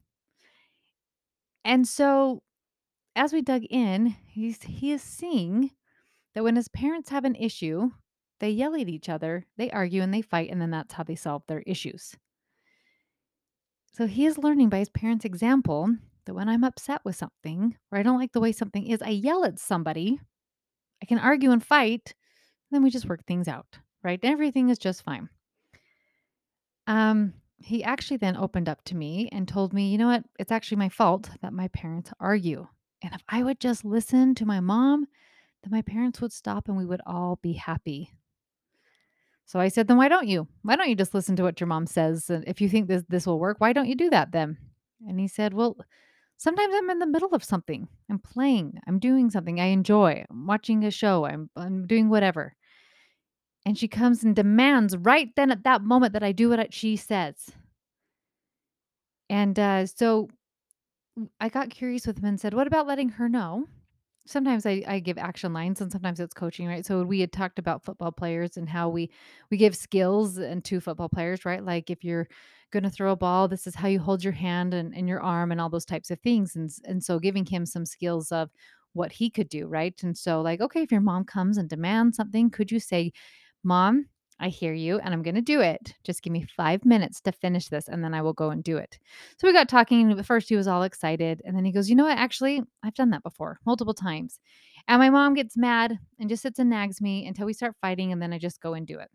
And 1.65 1.87
so, 1.87 2.43
as 3.15 3.33
we 3.33 3.43
dug 3.43 3.63
in, 3.71 4.17
he's, 4.27 4.63
he 4.63 4.91
is 4.93 5.03
seeing 5.03 5.71
that 6.35 6.45
when 6.45 6.57
his 6.57 6.69
parents 6.69 7.11
have 7.11 7.25
an 7.25 7.37
issue, 7.37 7.91
they 8.43 8.51
yell 8.51 8.75
at 8.75 8.89
each 8.89 9.09
other, 9.09 9.47
they 9.57 9.71
argue 9.71 10.03
and 10.03 10.13
they 10.13 10.21
fight, 10.21 10.51
and 10.51 10.61
then 10.61 10.73
that's 10.73 10.95
how 10.95 11.05
they 11.05 11.15
solve 11.15 11.45
their 11.47 11.63
issues. 11.65 12.17
So 13.93 14.09
he 14.09 14.27
is 14.27 14.37
learning 14.37 14.69
by 14.69 14.81
his 14.81 14.89
parents' 14.89 15.25
example 15.25 15.89
that 16.27 16.35
when 16.35 16.49
I'm 16.49 16.65
upset 16.65 17.03
with 17.05 17.15
something 17.15 17.77
or 17.93 17.99
I 17.99 18.03
don't 18.03 18.19
like 18.19 18.33
the 18.33 18.41
way 18.41 18.51
something 18.51 18.85
is, 18.85 19.01
I 19.01 19.11
yell 19.11 19.45
at 19.45 19.61
somebody. 19.61 20.19
I 21.01 21.07
can 21.07 21.21
argue 21.21 21.53
and 21.53 21.65
fight, 21.65 22.15
then 22.73 22.83
we 22.83 22.91
just 22.91 23.09
work 23.09 23.25
things 23.27 23.47
out, 23.47 23.79
right? 24.03 24.19
Everything 24.25 24.71
is 24.71 24.79
just 24.79 25.03
fine. 25.03 25.29
Um, 26.89 27.35
he 27.59 27.85
actually 27.85 28.17
then 28.17 28.37
opened 28.37 28.69
up 28.69 28.83
to 28.87 28.97
me 28.97 29.29
and 29.31 29.47
told 29.47 29.73
me, 29.73 29.93
you 29.93 29.99
know 29.99 30.09
what? 30.09 30.25
It's 30.41 30.51
actually 30.51 30.79
my 30.79 30.89
fault 30.89 31.31
that 31.43 31.53
my 31.53 31.69
parents 31.69 32.11
argue. 32.19 32.67
And 33.03 33.15
if 33.15 33.23
I 33.29 33.45
would 33.45 33.61
just 33.61 33.85
listen 33.85 34.35
to 34.35 34.47
my 34.47 34.59
mom, 34.59 35.07
then 35.63 35.71
my 35.71 35.83
parents 35.83 36.21
would 36.21 36.33
stop 36.33 36.67
and 36.67 36.77
we 36.77 36.87
would 36.87 37.03
all 37.07 37.39
be 37.41 37.53
happy. 37.53 38.11
So 39.47 39.61
I 39.61 39.69
said, 39.69 39.89
then 39.89 39.97
why 39.97 40.09
don't 40.09 40.29
you? 40.29 40.49
Why 40.63 40.77
don't 40.77 40.89
you 40.89 40.97
just 40.97 41.15
listen 41.15 41.37
to 41.37 41.43
what 41.43 41.61
your 41.61 41.67
mom 41.67 41.87
says? 41.87 42.31
And 42.31 42.45
if 42.47 42.61
you 42.61 42.69
think 42.69 42.89
this 42.89 43.03
this 43.09 43.27
will 43.27 43.39
work, 43.39 43.57
why 43.61 43.73
don't 43.73 43.89
you 43.89 43.95
do 43.95 44.11
that 44.11 44.33
then? 44.33 44.57
And 45.07 45.19
he 45.21 45.29
said, 45.29 45.53
Well, 45.53 45.77
sometimes 46.37 46.75
I'm 46.75 46.91
in 46.91 46.99
the 46.99 47.07
middle 47.07 47.35
of 47.35 47.45
something. 47.45 47.89
I'm 48.11 48.19
playing. 48.19 48.79
I'm 48.87 48.99
doing 48.99 49.31
something 49.31 49.61
I 49.61 49.67
enjoy. 49.67 50.25
I'm 50.31 50.47
watching 50.47 50.85
a 50.85 50.91
show. 50.91 51.25
I'm 51.25 51.51
I'm 51.57 51.87
doing 51.87 52.09
whatever. 52.09 52.55
And 53.65 53.79
she 53.79 53.89
comes 53.89 54.25
and 54.25 54.35
demands 54.35 54.97
right 54.97 55.29
then 55.37 55.51
at 55.53 55.65
that 55.65 55.83
moment 55.83 56.15
that 56.15 56.25
I 56.25 56.33
do 56.33 56.49
what 56.49 56.75
she 56.75 56.97
says. 56.97 57.51
And 59.31 59.59
uh, 59.59 59.87
so 59.87 60.29
I 61.41 61.49
got 61.49 61.71
curious 61.71 62.07
with 62.07 62.19
him 62.19 62.25
and 62.25 62.41
said, 62.41 62.55
What 62.55 62.67
about 62.67 62.87
letting 62.87 63.11
her 63.11 63.29
know 63.29 63.67
sometimes 64.27 64.67
I, 64.67 64.83
I 64.87 65.01
give 65.01 65.19
action 65.19 65.53
lines 65.53 65.81
and 65.81 65.91
sometimes 65.91 66.21
it's 66.21 66.35
coaching 66.35 66.67
right? 66.69 66.85
So 66.87 67.03
we 67.03 67.21
had 67.21 67.33
talked 67.33 67.59
about 67.59 67.85
football 67.85 68.13
players 68.13 68.57
and 68.57 68.69
how 68.69 68.89
we 68.89 69.11
we 69.51 69.57
give 69.57 69.77
skills 69.77 70.39
and 70.39 70.65
to 70.65 70.81
football 70.81 71.09
players 71.09 71.45
right? 71.45 71.65
Like 71.65 71.91
if 71.91 72.05
you're 72.05 72.29
going 72.73 72.85
to 72.85 72.91
throw 72.91 73.13
a 73.13 73.17
ball 73.17 73.49
this 73.49 73.67
is 73.67 73.75
how 73.75 73.89
you 73.89 73.99
hold 74.01 74.25
your 74.25 74.33
hand 74.33 74.75
and, 74.75 74.95
and 74.95 75.09
your 75.09 75.21
arm 75.21 75.53
and 75.53 75.61
all 75.61 75.69
those 75.69 75.85
types 75.85 76.11
of 76.11 76.21
things 76.21 76.57
and 76.57 76.71
and 76.85 77.03
so 77.05 77.19
giving 77.19 77.45
him 77.47 77.67
some 77.67 77.85
skills 77.87 78.33
of 78.33 78.51
what 78.95 79.13
he 79.13 79.31
could 79.31 79.49
do 79.49 79.67
right? 79.67 80.01
And 80.03 80.17
so 80.17 80.41
like 80.41 80.61
okay 80.61 80.83
if 80.83 80.93
your 80.93 81.01
mom 81.01 81.25
comes 81.25 81.59
and 81.59 81.69
demands 81.69 82.17
something 82.17 82.51
could 82.51 82.71
you 82.71 82.81
say 82.81 83.13
mom 83.65 84.07
I 84.43 84.49
hear 84.49 84.73
you 84.73 84.99
and 84.99 85.15
I'm 85.15 85.23
going 85.23 85.37
to 85.37 85.41
do 85.41 85.61
it. 85.61 85.95
Just 86.03 86.21
give 86.21 86.33
me 86.33 86.45
five 86.57 86.85
minutes 86.85 87.21
to 87.23 87.33
finish 87.33 87.69
this 87.69 87.87
and 87.87 88.03
then 88.03 88.13
I 88.13 88.23
will 88.23 88.33
go 88.33 88.51
and 88.51 88.63
do 88.63 88.77
it. 88.77 88.99
So 89.39 89.47
we 89.47 89.53
got 89.53 89.69
talking. 89.69 90.11
At 90.19 90.27
first, 90.27 90.49
he 90.49 90.57
was 90.57 90.67
all 90.67 90.83
excited. 90.83 91.41
And 91.45 91.57
then 91.57 91.65
he 91.65 91.71
goes, 91.71 91.89
You 91.89 91.95
know 91.95 92.05
what? 92.05 92.19
Actually, 92.19 92.61
I've 92.83 92.95
done 92.95 93.11
that 93.11 93.23
before 93.23 93.61
multiple 93.65 93.95
times. 93.95 94.41
And 94.89 94.99
my 94.99 95.11
mom 95.11 95.35
gets 95.35 95.57
mad 95.57 95.97
and 96.19 96.29
just 96.29 96.43
sits 96.43 96.59
and 96.59 96.69
nags 96.69 97.01
me 97.01 97.25
until 97.25 97.47
we 97.47 97.53
start 97.53 97.77
fighting. 97.81 98.11
And 98.11 98.21
then 98.21 98.33
I 98.33 98.39
just 98.39 98.61
go 98.61 98.75
and 98.75 98.85
do 98.85 98.99
it. 98.99 99.09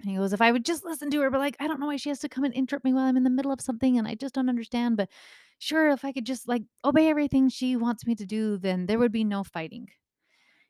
And 0.00 0.10
he 0.10 0.16
goes, 0.16 0.32
If 0.32 0.40
I 0.40 0.50
would 0.50 0.64
just 0.64 0.84
listen 0.84 1.10
to 1.10 1.20
her, 1.20 1.30
but 1.30 1.38
like, 1.38 1.56
I 1.60 1.68
don't 1.68 1.78
know 1.78 1.86
why 1.86 1.96
she 1.96 2.08
has 2.08 2.18
to 2.20 2.28
come 2.28 2.42
and 2.42 2.52
interrupt 2.54 2.84
me 2.84 2.92
while 2.92 3.04
I'm 3.04 3.16
in 3.16 3.22
the 3.22 3.30
middle 3.30 3.52
of 3.52 3.60
something 3.60 3.98
and 3.98 4.08
I 4.08 4.16
just 4.16 4.34
don't 4.34 4.48
understand. 4.48 4.96
But 4.96 5.10
sure, 5.60 5.90
if 5.90 6.04
I 6.04 6.10
could 6.10 6.26
just 6.26 6.48
like 6.48 6.64
obey 6.84 7.08
everything 7.08 7.48
she 7.48 7.76
wants 7.76 8.04
me 8.04 8.16
to 8.16 8.26
do, 8.26 8.58
then 8.58 8.86
there 8.86 8.98
would 8.98 9.12
be 9.12 9.22
no 9.22 9.44
fighting. 9.44 9.86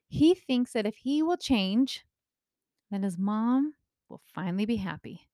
He 0.08 0.34
thinks 0.34 0.72
that 0.72 0.84
if 0.84 0.96
he 0.96 1.22
will 1.22 1.38
change, 1.38 2.04
then 2.90 3.02
his 3.02 3.18
mom 3.18 3.74
will 4.08 4.20
finally 4.34 4.66
be 4.66 4.76
happy. 4.76 5.28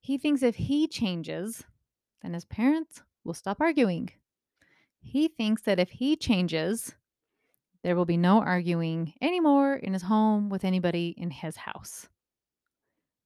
He 0.00 0.18
thinks 0.18 0.42
if 0.42 0.56
he 0.56 0.86
changes, 0.86 1.64
then 2.22 2.34
his 2.34 2.44
parents 2.44 3.02
will 3.24 3.34
stop 3.34 3.60
arguing. 3.60 4.10
He 5.00 5.28
thinks 5.28 5.62
that 5.62 5.78
if 5.78 5.90
he 5.90 6.16
changes, 6.16 6.94
there 7.82 7.96
will 7.96 8.04
be 8.04 8.16
no 8.16 8.40
arguing 8.40 9.14
anymore 9.20 9.74
in 9.74 9.92
his 9.92 10.02
home 10.02 10.48
with 10.48 10.64
anybody 10.64 11.14
in 11.16 11.30
his 11.30 11.56
house. 11.56 12.08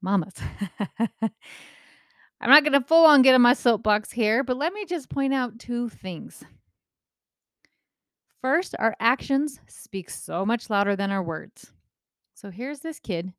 Mamas. 0.01 0.35
I'm 2.41 2.51
not 2.51 2.65
going 2.65 2.73
to 2.73 2.87
full 2.87 3.07
on 3.07 3.23
get 3.23 3.35
on 3.35 3.43
my 3.43 3.55
soapbox 3.55 4.11
here, 4.11 4.43
but 4.43 4.57
let 4.57 4.73
me 4.73 4.85
just 4.85 5.09
point 5.09 5.33
out 5.33 5.59
two 5.59 5.89
things. 5.89 6.43
First, 8.41 8.75
our 8.81 8.97
actions 8.99 9.61
speak 9.69 10.11
so 10.11 10.45
much 10.45 10.69
louder 10.69 10.97
than 10.97 11.13
our 11.13 11.23
words. 11.23 11.73
So 12.35 12.51
here's 12.51 12.81
this 12.81 12.99
kid 12.99 13.33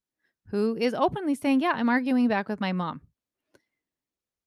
who 0.54 0.78
is 0.80 0.94
openly 0.94 1.34
saying, 1.34 1.62
Yeah, 1.62 1.72
I'm 1.72 1.90
arguing 1.90 2.28
back 2.28 2.48
with 2.48 2.62
my 2.62 2.72
mom. 2.72 3.02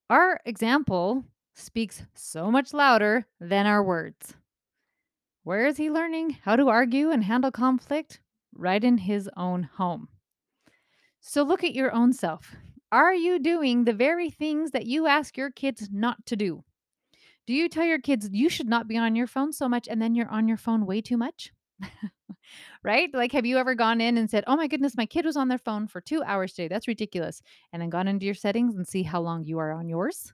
Our 0.09 0.41
example 0.45 1.25
speaks 1.57 2.05
so 2.15 2.49
much 2.49 2.73
louder 2.73 3.27
than 3.41 3.67
our 3.67 3.83
words. 3.83 4.35
Where 5.43 5.67
is 5.67 5.79
he 5.79 5.91
learning 5.91 6.39
how 6.45 6.55
to 6.55 6.69
argue 6.69 7.11
and 7.11 7.25
handle 7.25 7.51
conflict? 7.51 8.21
Right 8.55 8.85
in 8.85 8.99
his 8.99 9.29
own 9.37 9.65
home. 9.65 10.07
So 11.21 11.43
look 11.43 11.65
at 11.65 11.75
your 11.75 11.93
own 11.93 12.13
self. 12.13 12.55
Are 12.93 13.13
you 13.13 13.41
doing 13.41 13.83
the 13.83 13.93
very 13.93 14.31
things 14.31 14.71
that 14.71 14.87
you 14.87 15.09
ask 15.09 15.37
your 15.37 15.51
kids 15.51 15.89
not 15.93 16.25
to 16.27 16.37
do? 16.37 16.63
Do 17.49 17.53
you 17.53 17.69
tell 17.69 17.85
your 17.85 18.01
kids 18.01 18.29
you 18.31 18.49
should 18.49 18.69
not 18.69 18.87
be 18.87 18.97
on 18.97 19.17
your 19.17 19.27
phone 19.27 19.53
so 19.53 19.69
much 19.69 19.89
and 19.89 20.01
then 20.01 20.15
you're 20.15 20.31
on 20.31 20.47
your 20.47 20.57
phone 20.57 20.87
way 20.87 21.01
too 21.01 21.17
much? 21.17 21.51
right? 22.85 23.11
Like, 23.13 23.33
have 23.33 23.47
you 23.47 23.59
ever 23.59 23.75
gone 23.75 24.01
in 24.01 24.17
and 24.19 24.31
said, 24.31 24.45
Oh 24.47 24.57
my 24.57 24.67
goodness, 24.67 24.97
my 24.97 25.07
kid 25.07 25.25
was 25.25 25.37
on 25.37 25.49
their 25.49 25.59
phone 25.59 25.87
for 25.87 26.01
two 26.01 26.23
hours 26.23 26.53
today. 26.53 26.69
That's 26.69 26.89
ridiculous. 26.89 27.43
And 27.73 27.83
then 27.83 27.91
gone 27.91 28.09
into 28.09 28.27
your 28.27 28.35
settings 28.35 28.77
and 28.77 28.87
see 28.87 29.03
how 29.03 29.21
long 29.21 29.45
you 29.45 29.59
are 29.59 29.73
on 29.73 29.89
yours? 29.89 30.33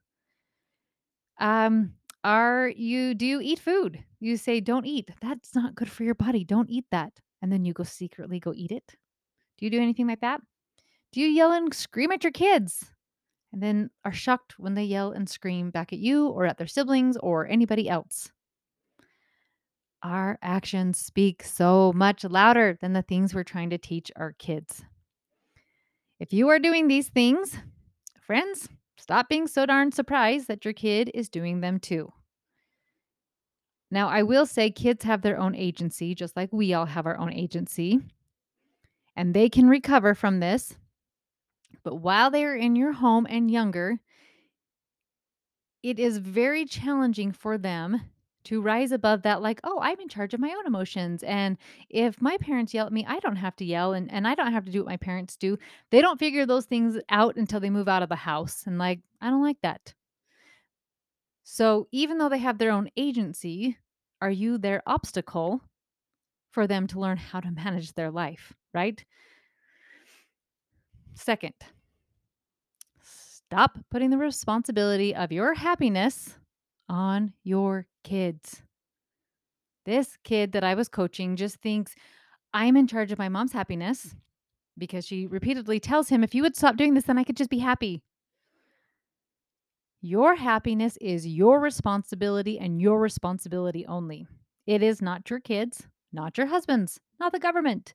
Um, 1.39 1.95
are 2.25 2.69
you, 2.69 3.15
do 3.15 3.27
you 3.27 3.41
eat 3.41 3.59
food? 3.59 4.05
You 4.21 4.37
say, 4.37 4.61
Don't 4.61 4.87
eat. 4.87 5.11
That's 5.21 5.55
not 5.55 5.75
good 5.75 5.91
for 5.91 6.05
your 6.05 6.15
body. 6.15 6.45
Don't 6.45 6.71
eat 6.71 6.87
that. 6.91 7.13
And 7.41 7.51
then 7.51 7.65
you 7.65 7.73
go 7.73 7.83
secretly 7.83 8.39
go 8.39 8.53
eat 8.55 8.71
it. 8.71 8.95
Do 9.59 9.65
you 9.67 9.71
do 9.71 9.81
anything 9.81 10.07
like 10.07 10.21
that? 10.21 10.41
Do 11.13 11.21
you 11.21 11.27
yell 11.27 11.53
and 11.53 11.75
scream 11.75 12.13
at 12.13 12.23
your 12.25 12.33
kids? 12.33 12.85
And 13.53 13.63
then 13.63 13.91
are 14.05 14.13
shocked 14.13 14.59
when 14.59 14.75
they 14.75 14.85
yell 14.85 15.13
and 15.13 15.29
scream 15.29 15.71
back 15.71 15.93
at 15.93 15.99
you 15.99 16.29
or 16.29 16.47
at 16.47 16.57
their 16.57 16.67
siblings 16.67 17.19
or 17.19 17.47
anybody 17.47 17.89
else. 17.89 18.31
Our 20.03 20.37
actions 20.43 20.99
speak 20.99 21.45
so 21.45 21.93
much 21.95 22.25
louder 22.25 22.77
than 22.81 22.93
the 22.93 23.03
things 23.03 23.35
we're 23.35 23.45
trying 23.45 23.71
to 23.71 23.79
teach 23.79 24.11
our 24.17 24.33
kids. 24.33 24.83
If 26.19 26.33
you 26.33 26.49
are 26.49 26.59
doing 26.59 26.89
these 26.89 27.09
things, 27.09 27.57
friends, 28.21 28.69
stop 28.97 29.29
being 29.29 29.47
so 29.47 29.65
darn 29.65 29.93
surprised 29.93 30.49
that 30.49 30.65
your 30.65 30.75
kid 30.75 31.11
is 31.15 31.29
doing 31.29 31.61
them 31.61 31.79
too. 31.79 32.13
Now, 33.93 34.09
I 34.09 34.23
will 34.23 34.47
say 34.47 34.71
kids 34.71 35.05
have 35.05 35.23
their 35.23 35.39
own 35.39 35.55
agency, 35.55 36.15
just 36.15 36.37
like 36.37 36.53
we 36.53 36.75
all 36.75 36.87
have 36.87 37.07
our 37.07 37.19
own 37.19 37.33
agency, 37.33 38.01
and 39.15 39.35
they 39.35 39.49
can 39.49 39.69
recover 39.69 40.15
from 40.15 40.41
this. 40.41 40.75
But 41.85 41.97
while 41.97 42.31
they 42.31 42.45
are 42.45 42.57
in 42.57 42.75
your 42.75 42.93
home 42.93 43.27
and 43.29 43.51
younger, 43.51 44.01
it 45.83 45.99
is 45.99 46.19
very 46.19 46.65
challenging 46.65 47.33
for 47.33 47.59
them 47.59 48.01
to 48.45 48.61
rise 48.61 48.93
above 48.93 49.23
that 49.23 49.43
like 49.43 49.61
oh 49.65 49.79
i'm 49.81 50.01
in 50.01 50.09
charge 50.09 50.35
of 50.35 50.41
my 50.41 50.55
own 50.57 50.67
emotions 50.67 51.23
and 51.23 51.57
if 51.89 52.21
my 52.21 52.37
parents 52.39 52.75
yell 52.75 52.87
at 52.87 52.93
me 52.93 53.05
i 53.09 53.19
don't 53.21 53.37
have 53.37 53.57
to 53.57 53.65
yell 53.65 53.93
and, 53.93 54.11
and 54.13 54.27
i 54.27 54.35
don't 54.35 54.53
have 54.53 54.65
to 54.65 54.73
do 54.73 54.81
what 54.81 54.89
my 54.89 54.97
parents 54.97 55.37
do. 55.37 55.59
They 55.91 56.01
don't 56.01 56.19
figure 56.19 56.47
those 56.47 56.65
things 56.65 56.99
out 57.09 57.37
until 57.37 57.61
they 57.61 57.71
move 57.71 57.89
out 57.89 58.03
of 58.03 58.09
the 58.09 58.17
house 58.17 58.65
and 58.67 58.79
like 58.79 59.01
i 59.21 59.31
don't 59.31 59.43
like 59.43 59.61
that. 59.63 59.95
So 61.45 61.89
even 61.93 62.19
though 62.19 62.29
they 62.29 62.39
have 62.39 62.59
their 62.59 62.71
own 62.71 62.89
agency 62.97 63.79
are 64.21 64.31
you 64.31 64.59
their 64.59 64.83
obstacle 64.87 65.61
for 66.53 66.67
them 66.67 66.87
to 66.89 67.01
learn 67.01 67.17
how 67.17 67.41
to 67.41 67.51
manage 67.65 67.93
their 67.93 68.11
life 68.11 68.53
right? 68.75 69.05
Second 71.15 71.55
stop 73.53 73.79
putting 73.91 74.09
the 74.09 74.17
responsibility 74.17 75.15
of 75.15 75.31
your 75.31 75.53
happiness 75.53 76.39
on 76.89 77.33
your 77.45 77.87
kids. 78.05 78.63
This 79.85 80.17
kid 80.25 80.53
that 80.53 80.65
I 80.65 80.75
was 80.75 80.89
coaching 80.89 81.37
just 81.37 81.57
thinks 81.57 81.95
I'm 82.55 82.77
in 82.77 82.87
charge 82.87 83.13
of 83.13 83.19
my 83.19 83.29
mom's 83.29 83.53
happiness 83.53 84.15
because 84.79 85.07
she 85.07 85.27
repeatedly 85.27 85.81
tells 85.81 86.09
him, 86.09 86.23
if 86.23 86.35
you 86.35 86.43
would 86.43 86.57
stop 86.57 86.77
doing 86.77 86.95
this, 86.95 87.05
then 87.05 87.19
I 87.19 87.25
could 87.25 87.37
just 87.37 87.51
be 87.51 87.59
happy. 87.59 88.03
Your 90.01 90.35
happiness 90.35 90.97
is 91.01 91.27
your 91.27 91.61
responsibility 91.61 92.59
and 92.59 92.81
your 92.81 93.01
responsibility 93.01 93.87
only. 93.87 94.27
It 94.67 94.83
is 94.83 95.01
not 95.01 95.31
your 95.31 95.41
kids, 95.41 95.87
not 96.13 96.37
your 96.37 96.49
husband's, 96.49 97.01
not 97.21 97.33
the 97.33 97.39
government, 97.39 97.95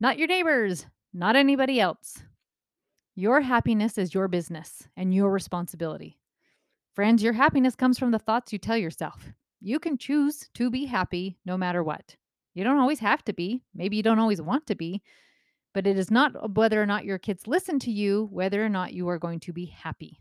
not 0.00 0.18
your 0.18 0.28
neighbors, 0.28 0.86
not 1.14 1.36
anybody 1.36 1.80
else. 1.80 2.22
Your 3.14 3.40
happiness 3.40 3.96
is 3.96 4.12
your 4.12 4.28
business 4.28 4.88
and 4.96 5.14
your 5.14 5.30
responsibility. 5.30 6.18
Friends, 6.96 7.22
your 7.22 7.34
happiness 7.34 7.74
comes 7.74 7.98
from 7.98 8.10
the 8.10 8.18
thoughts 8.18 8.54
you 8.54 8.58
tell 8.58 8.78
yourself. 8.78 9.28
You 9.60 9.78
can 9.78 9.98
choose 9.98 10.48
to 10.54 10.70
be 10.70 10.86
happy 10.86 11.36
no 11.44 11.58
matter 11.58 11.84
what. 11.84 12.16
You 12.54 12.64
don't 12.64 12.78
always 12.78 13.00
have 13.00 13.22
to 13.26 13.34
be. 13.34 13.62
Maybe 13.74 13.98
you 13.98 14.02
don't 14.02 14.18
always 14.18 14.40
want 14.40 14.66
to 14.68 14.74
be, 14.74 15.02
but 15.74 15.86
it 15.86 15.98
is 15.98 16.10
not 16.10 16.34
uh, 16.34 16.48
whether 16.48 16.82
or 16.82 16.86
not 16.86 17.04
your 17.04 17.18
kids 17.18 17.46
listen 17.46 17.78
to 17.80 17.92
you, 17.92 18.30
whether 18.32 18.64
or 18.64 18.70
not 18.70 18.94
you 18.94 19.10
are 19.10 19.18
going 19.18 19.40
to 19.40 19.52
be 19.52 19.66
happy. 19.66 20.20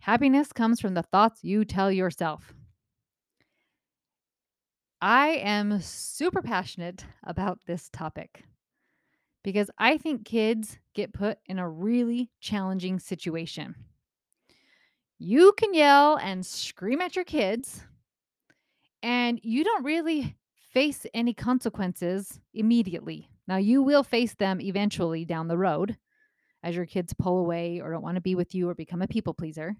Happiness 0.00 0.52
comes 0.52 0.80
from 0.80 0.94
the 0.94 1.04
thoughts 1.04 1.44
you 1.44 1.64
tell 1.64 1.92
yourself. 1.92 2.52
I 5.00 5.28
am 5.28 5.80
super 5.80 6.42
passionate 6.42 7.04
about 7.22 7.60
this 7.68 7.88
topic 7.92 8.42
because 9.44 9.70
I 9.78 9.96
think 9.96 10.24
kids 10.24 10.78
get 10.92 11.12
put 11.12 11.38
in 11.46 11.60
a 11.60 11.68
really 11.68 12.32
challenging 12.40 12.98
situation. 12.98 13.76
You 15.22 15.52
can 15.52 15.74
yell 15.74 16.16
and 16.16 16.46
scream 16.46 17.02
at 17.02 17.14
your 17.14 17.26
kids, 17.26 17.84
and 19.02 19.38
you 19.42 19.64
don't 19.64 19.84
really 19.84 20.34
face 20.72 21.04
any 21.12 21.34
consequences 21.34 22.40
immediately. 22.54 23.28
Now, 23.46 23.58
you 23.58 23.82
will 23.82 24.02
face 24.02 24.32
them 24.32 24.62
eventually 24.62 25.26
down 25.26 25.46
the 25.46 25.58
road 25.58 25.98
as 26.62 26.74
your 26.74 26.86
kids 26.86 27.12
pull 27.12 27.38
away 27.38 27.82
or 27.82 27.92
don't 27.92 28.02
want 28.02 28.14
to 28.14 28.22
be 28.22 28.34
with 28.34 28.54
you 28.54 28.70
or 28.70 28.74
become 28.74 29.02
a 29.02 29.06
people 29.06 29.34
pleaser. 29.34 29.76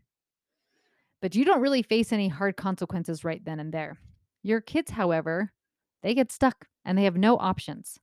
But 1.23 1.35
you 1.35 1.47
don't 1.47 1.63
really 1.63 1.83
face 1.83 2.13
any 2.13 2.29
hard 2.29 2.59
consequences 2.59 3.25
right 3.25 3.43
then 3.43 3.61
and 3.61 3.73
there. 3.73 3.97
Your 4.43 4.61
kids, 4.61 4.91
however, 4.91 5.55
they 6.03 6.13
get 6.13 6.31
stuck 6.31 6.67
and 6.85 6.99
they 6.99 7.05
have 7.05 7.17
no 7.17 7.39
options. 7.39 7.99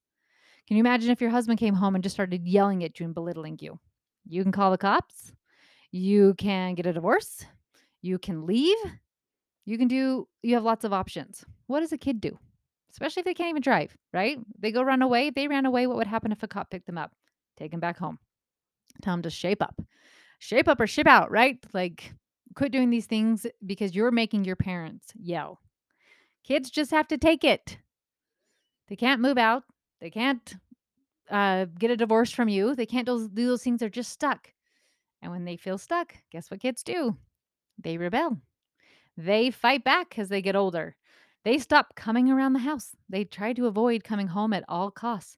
Can 0.68 0.76
you 0.76 0.82
imagine 0.82 1.12
if 1.12 1.22
your 1.22 1.30
husband 1.30 1.60
came 1.60 1.76
home 1.76 1.94
and 1.94 2.04
just 2.04 2.16
started 2.16 2.48
yelling 2.48 2.84
at 2.84 3.00
you 3.00 3.06
and 3.06 3.14
belittling 3.14 3.60
you? 3.62 3.80
You 4.28 4.42
can 4.42 4.52
call 4.52 4.72
the 4.72 4.80
cops. 4.80 5.34
You 5.98 6.36
can 6.36 6.76
get 6.76 6.86
a 6.86 6.94
divorce. 6.94 7.44
You 8.02 8.20
can 8.20 8.46
leave. 8.46 8.78
You 9.66 9.78
can 9.78 9.88
do, 9.88 10.28
you 10.44 10.54
have 10.54 10.64
lots 10.64 10.86
of 10.86 10.94
options. 10.94 11.44
What 11.66 11.80
does 11.80 11.92
a 11.92 11.98
kid 11.98 12.22
do? 12.22 12.38
Especially 12.92 13.22
if 13.22 13.26
they 13.26 13.34
can't 13.34 13.50
even 13.50 13.62
drive, 13.62 13.98
right? 14.14 14.38
They 14.60 14.72
go 14.72 14.84
run 14.84 15.02
away. 15.02 15.28
If 15.28 15.36
they 15.36 15.48
ran 15.48 15.66
away, 15.66 15.88
what 15.88 15.98
would 15.98 16.08
happen 16.08 16.32
if 16.32 16.44
a 16.44 16.48
cop 16.48 16.70
picked 16.70 16.86
them 16.86 16.98
up? 16.98 17.12
Take 17.58 17.72
them 17.72 17.80
back 17.80 17.98
home. 17.98 18.20
Tell 19.02 19.14
them 19.14 19.24
to 19.24 19.30
shape 19.30 19.62
up. 19.62 19.82
Shape 20.40 20.68
up 20.68 20.80
or 20.80 20.88
ship 20.88 21.08
out, 21.08 21.32
right? 21.32 21.58
Like, 21.74 22.14
quit 22.56 22.72
doing 22.72 22.92
these 22.92 23.08
things 23.08 23.48
because 23.66 23.96
you're 23.96 24.12
making 24.12 24.46
your 24.46 24.56
parents 24.56 25.12
yell. 25.16 25.60
Kids 26.44 26.70
just 26.70 26.92
have 26.92 27.08
to 27.08 27.18
take 27.18 27.44
it. 27.44 27.80
They 28.88 28.96
can't 28.96 29.22
move 29.22 29.38
out. 29.38 29.64
They 30.00 30.12
can't 30.12 30.56
uh, 31.30 31.66
get 31.78 31.92
a 31.92 31.98
divorce 31.98 32.32
from 32.32 32.50
you. 32.50 32.76
They 32.76 32.86
can't 32.86 33.08
do, 33.08 33.28
do 33.34 33.48
those 33.48 33.64
things. 33.64 33.80
They're 33.80 33.90
just 33.90 34.12
stuck. 34.12 34.54
And 35.22 35.32
when 35.32 35.46
they 35.46 35.58
feel 35.58 35.78
stuck, 35.78 36.16
guess 36.32 36.50
what 36.52 36.60
kids 36.60 36.84
do? 36.84 37.18
They 37.78 37.98
rebel. 37.98 38.40
They 39.18 39.52
fight 39.52 39.84
back 39.84 40.18
as 40.20 40.30
they 40.30 40.42
get 40.42 40.56
older. 40.56 40.96
They 41.44 41.58
stop 41.58 41.96
coming 41.96 42.30
around 42.30 42.54
the 42.54 42.60
house. 42.60 42.96
They 43.10 43.24
try 43.24 43.54
to 43.54 43.68
avoid 43.68 44.04
coming 44.04 44.28
home 44.28 44.54
at 44.54 44.66
all 44.68 44.92
costs. 44.92 45.38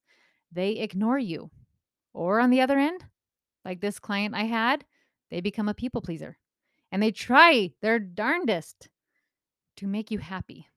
They 0.51 0.71
ignore 0.71 1.19
you. 1.19 1.51
Or 2.13 2.39
on 2.39 2.49
the 2.49 2.61
other 2.61 2.77
end, 2.77 3.05
like 3.63 3.79
this 3.79 3.99
client 3.99 4.35
I 4.35 4.43
had, 4.43 4.83
they 5.29 5.41
become 5.41 5.69
a 5.69 5.73
people 5.73 6.01
pleaser 6.01 6.37
and 6.91 7.01
they 7.01 7.11
try 7.11 7.71
their 7.81 7.99
darndest 7.99 8.89
to 9.77 9.87
make 9.87 10.11
you 10.11 10.17
happy. 10.17 10.67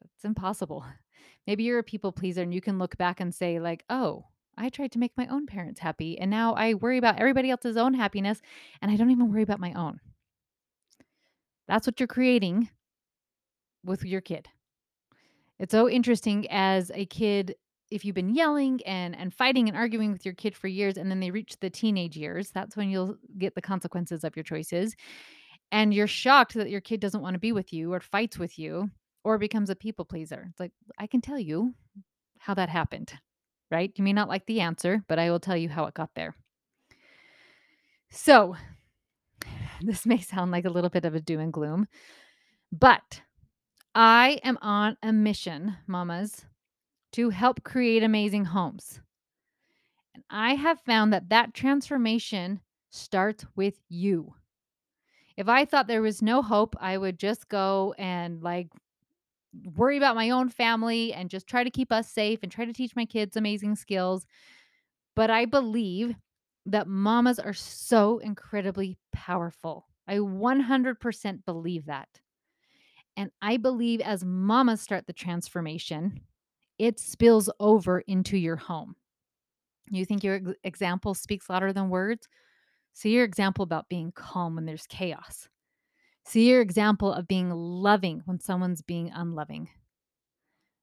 That's 0.00 0.24
impossible. 0.24 0.84
Maybe 1.46 1.64
you're 1.64 1.78
a 1.78 1.84
people 1.84 2.12
pleaser 2.12 2.42
and 2.42 2.54
you 2.54 2.60
can 2.60 2.78
look 2.78 2.96
back 2.96 3.20
and 3.20 3.34
say, 3.34 3.60
like, 3.60 3.84
oh, 3.90 4.24
I 4.58 4.68
tried 4.68 4.92
to 4.92 4.98
make 4.98 5.12
my 5.16 5.26
own 5.26 5.46
parents 5.46 5.80
happy, 5.80 6.18
and 6.18 6.30
now 6.30 6.54
I 6.54 6.74
worry 6.74 6.98
about 6.98 7.18
everybody 7.18 7.50
else's 7.50 7.76
own 7.76 7.94
happiness, 7.94 8.40
and 8.80 8.90
I 8.90 8.96
don't 8.96 9.10
even 9.10 9.30
worry 9.30 9.42
about 9.42 9.60
my 9.60 9.72
own. 9.74 10.00
That's 11.68 11.86
what 11.86 12.00
you're 12.00 12.06
creating 12.06 12.70
with 13.84 14.04
your 14.04 14.20
kid. 14.20 14.48
It's 15.58 15.72
so 15.72 15.88
interesting 15.88 16.46
as 16.50 16.90
a 16.94 17.06
kid 17.06 17.54
if 17.90 18.04
you've 18.04 18.14
been 18.14 18.34
yelling 18.34 18.80
and 18.84 19.16
and 19.16 19.32
fighting 19.32 19.68
and 19.68 19.76
arguing 19.76 20.12
with 20.12 20.24
your 20.24 20.34
kid 20.34 20.56
for 20.56 20.66
years 20.66 20.96
and 20.96 21.10
then 21.10 21.20
they 21.20 21.30
reach 21.30 21.56
the 21.60 21.70
teenage 21.70 22.16
years, 22.16 22.50
that's 22.50 22.76
when 22.76 22.90
you'll 22.90 23.16
get 23.38 23.54
the 23.54 23.62
consequences 23.62 24.24
of 24.24 24.36
your 24.36 24.42
choices. 24.42 24.94
And 25.72 25.94
you're 25.94 26.06
shocked 26.06 26.54
that 26.54 26.70
your 26.70 26.80
kid 26.80 27.00
doesn't 27.00 27.22
want 27.22 27.34
to 27.34 27.40
be 27.40 27.52
with 27.52 27.72
you 27.72 27.92
or 27.92 28.00
fights 28.00 28.38
with 28.38 28.58
you 28.58 28.90
or 29.24 29.38
becomes 29.38 29.70
a 29.70 29.76
people 29.76 30.04
pleaser. 30.04 30.46
It's 30.50 30.60
like 30.60 30.72
I 30.98 31.06
can 31.06 31.20
tell 31.20 31.38
you 31.38 31.74
how 32.38 32.54
that 32.54 32.68
happened 32.68 33.12
right? 33.70 33.92
You 33.96 34.04
may 34.04 34.12
not 34.12 34.28
like 34.28 34.46
the 34.46 34.60
answer, 34.60 35.02
but 35.08 35.18
I 35.18 35.30
will 35.30 35.40
tell 35.40 35.56
you 35.56 35.68
how 35.68 35.86
it 35.86 35.94
got 35.94 36.10
there. 36.14 36.34
So, 38.10 38.56
this 39.80 40.06
may 40.06 40.18
sound 40.18 40.50
like 40.50 40.64
a 40.64 40.70
little 40.70 40.90
bit 40.90 41.04
of 41.04 41.14
a 41.14 41.20
doom 41.20 41.40
and 41.40 41.52
gloom, 41.52 41.88
but 42.72 43.22
I 43.94 44.40
am 44.44 44.58
on 44.60 44.96
a 45.02 45.12
mission, 45.12 45.76
mamas, 45.86 46.44
to 47.12 47.30
help 47.30 47.64
create 47.64 48.02
amazing 48.02 48.46
homes. 48.46 49.00
And 50.14 50.22
I 50.28 50.54
have 50.54 50.80
found 50.80 51.12
that 51.12 51.30
that 51.30 51.54
transformation 51.54 52.60
starts 52.90 53.46
with 53.54 53.74
you. 53.88 54.34
If 55.36 55.48
I 55.48 55.64
thought 55.64 55.86
there 55.86 56.02
was 56.02 56.22
no 56.22 56.42
hope, 56.42 56.76
I 56.80 56.96
would 56.96 57.18
just 57.18 57.48
go 57.48 57.94
and 57.98 58.42
like 58.42 58.68
worry 59.76 59.96
about 59.96 60.16
my 60.16 60.30
own 60.30 60.48
family 60.48 61.12
and 61.12 61.30
just 61.30 61.46
try 61.46 61.64
to 61.64 61.70
keep 61.70 61.92
us 61.92 62.10
safe 62.10 62.40
and 62.42 62.50
try 62.52 62.64
to 62.64 62.72
teach 62.72 62.96
my 62.96 63.04
kids 63.04 63.36
amazing 63.36 63.76
skills. 63.76 64.26
But 65.14 65.30
I 65.30 65.44
believe 65.46 66.14
that 66.66 66.88
mamas 66.88 67.38
are 67.38 67.52
so 67.52 68.18
incredibly 68.18 68.98
powerful. 69.12 69.86
I 70.08 70.20
100% 70.20 71.44
believe 71.44 71.86
that. 71.86 72.08
And 73.16 73.30
I 73.40 73.56
believe 73.56 74.00
as 74.00 74.24
mamas 74.24 74.80
start 74.80 75.06
the 75.06 75.12
transformation, 75.12 76.20
it 76.78 76.98
spills 76.98 77.50
over 77.60 78.00
into 78.00 78.36
your 78.36 78.56
home. 78.56 78.96
You 79.90 80.04
think 80.04 80.24
your 80.24 80.40
example 80.64 81.14
speaks 81.14 81.48
louder 81.48 81.72
than 81.72 81.88
words? 81.88 82.28
See 82.92 83.10
your 83.10 83.24
example 83.24 83.62
about 83.62 83.88
being 83.88 84.12
calm 84.12 84.56
when 84.56 84.66
there's 84.66 84.86
chaos. 84.86 85.48
See 86.26 86.50
your 86.50 86.60
example 86.60 87.12
of 87.12 87.28
being 87.28 87.50
loving 87.50 88.22
when 88.24 88.40
someone's 88.40 88.82
being 88.82 89.12
unloving. 89.14 89.68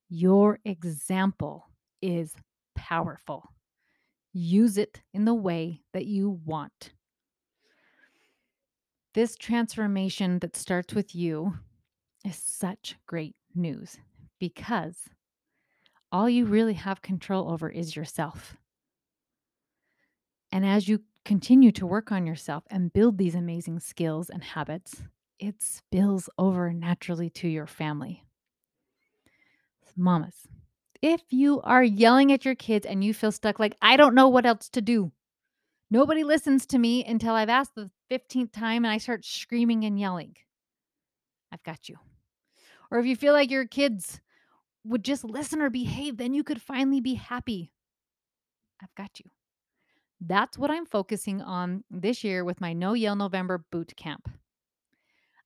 Your 0.08 0.60
example 0.64 1.68
is 2.02 2.34
powerful. 2.76 3.52
Use 4.32 4.78
it 4.78 5.02
in 5.14 5.26
the 5.26 5.34
way 5.34 5.82
that 5.92 6.06
you 6.06 6.40
want. 6.46 6.92
This 9.14 9.36
transformation 9.36 10.40
that 10.40 10.56
starts 10.56 10.94
with 10.94 11.14
you 11.14 11.56
is 12.26 12.38
such 12.38 12.96
great 13.06 13.36
news 13.54 13.98
because 14.40 15.10
all 16.10 16.30
you 16.30 16.46
really 16.46 16.76
have 16.76 17.02
control 17.02 17.52
over 17.52 17.70
is 17.70 17.98
yourself. 17.98 18.56
And 20.54 20.66
as 20.66 20.88
you 20.88 21.02
continue 21.26 21.74
to 21.74 21.86
work 21.86 22.14
on 22.14 22.26
yourself 22.26 22.64
and 22.70 22.94
build 22.94 23.18
these 23.18 23.36
amazing 23.36 23.82
skills 23.82 24.30
and 24.30 24.42
habits, 24.44 25.04
it 25.44 25.62
spills 25.62 26.30
over 26.38 26.72
naturally 26.72 27.30
to 27.30 27.50
your 27.50 27.68
family. 27.68 28.24
Mamas, 29.98 30.48
if 31.02 31.22
you 31.30 31.60
are 31.62 31.84
yelling 31.84 32.32
at 32.32 32.46
your 32.46 32.56
kids 32.56 32.86
and 32.86 33.04
you 33.04 33.14
feel 33.14 33.34
stuck, 33.34 33.60
like, 33.60 33.76
I 33.82 33.98
don't 33.98 34.16
know 34.16 34.30
what 34.30 34.46
else 34.46 34.70
to 34.70 34.82
do, 34.82 35.12
nobody 35.92 36.24
listens 36.24 36.66
to 36.68 36.80
me 36.80 37.04
until 37.04 37.34
I've 37.34 37.50
asked 37.50 37.76
the 37.76 37.92
15th 38.10 38.54
time 38.54 38.86
and 38.86 38.92
I 38.92 38.98
start 39.00 39.26
screaming 39.26 39.84
and 39.84 40.00
yelling, 40.00 40.38
I've 41.52 41.64
got 41.64 41.90
you. 41.90 41.98
Or 42.90 43.00
if 43.00 43.06
you 43.06 43.18
feel 43.18 43.34
like 43.34 43.52
your 43.52 43.68
kids 43.68 44.22
would 44.86 45.04
just 45.04 45.26
listen 45.26 45.62
or 45.62 45.70
behave, 45.70 46.16
then 46.16 46.34
you 46.34 46.46
could 46.46 46.62
finally 46.62 47.02
be 47.02 47.16
happy. 47.16 47.74
I've 48.82 48.96
got 48.96 49.20
you. 49.20 49.30
That's 50.22 50.58
what 50.58 50.72
I'm 50.72 50.86
focusing 50.86 51.42
on 51.42 51.84
this 51.92 52.24
year 52.24 52.46
with 52.46 52.62
my 52.62 52.72
No 52.72 52.94
Yell 52.94 53.18
November 53.18 53.66
boot 53.72 53.94
camp. 53.98 54.30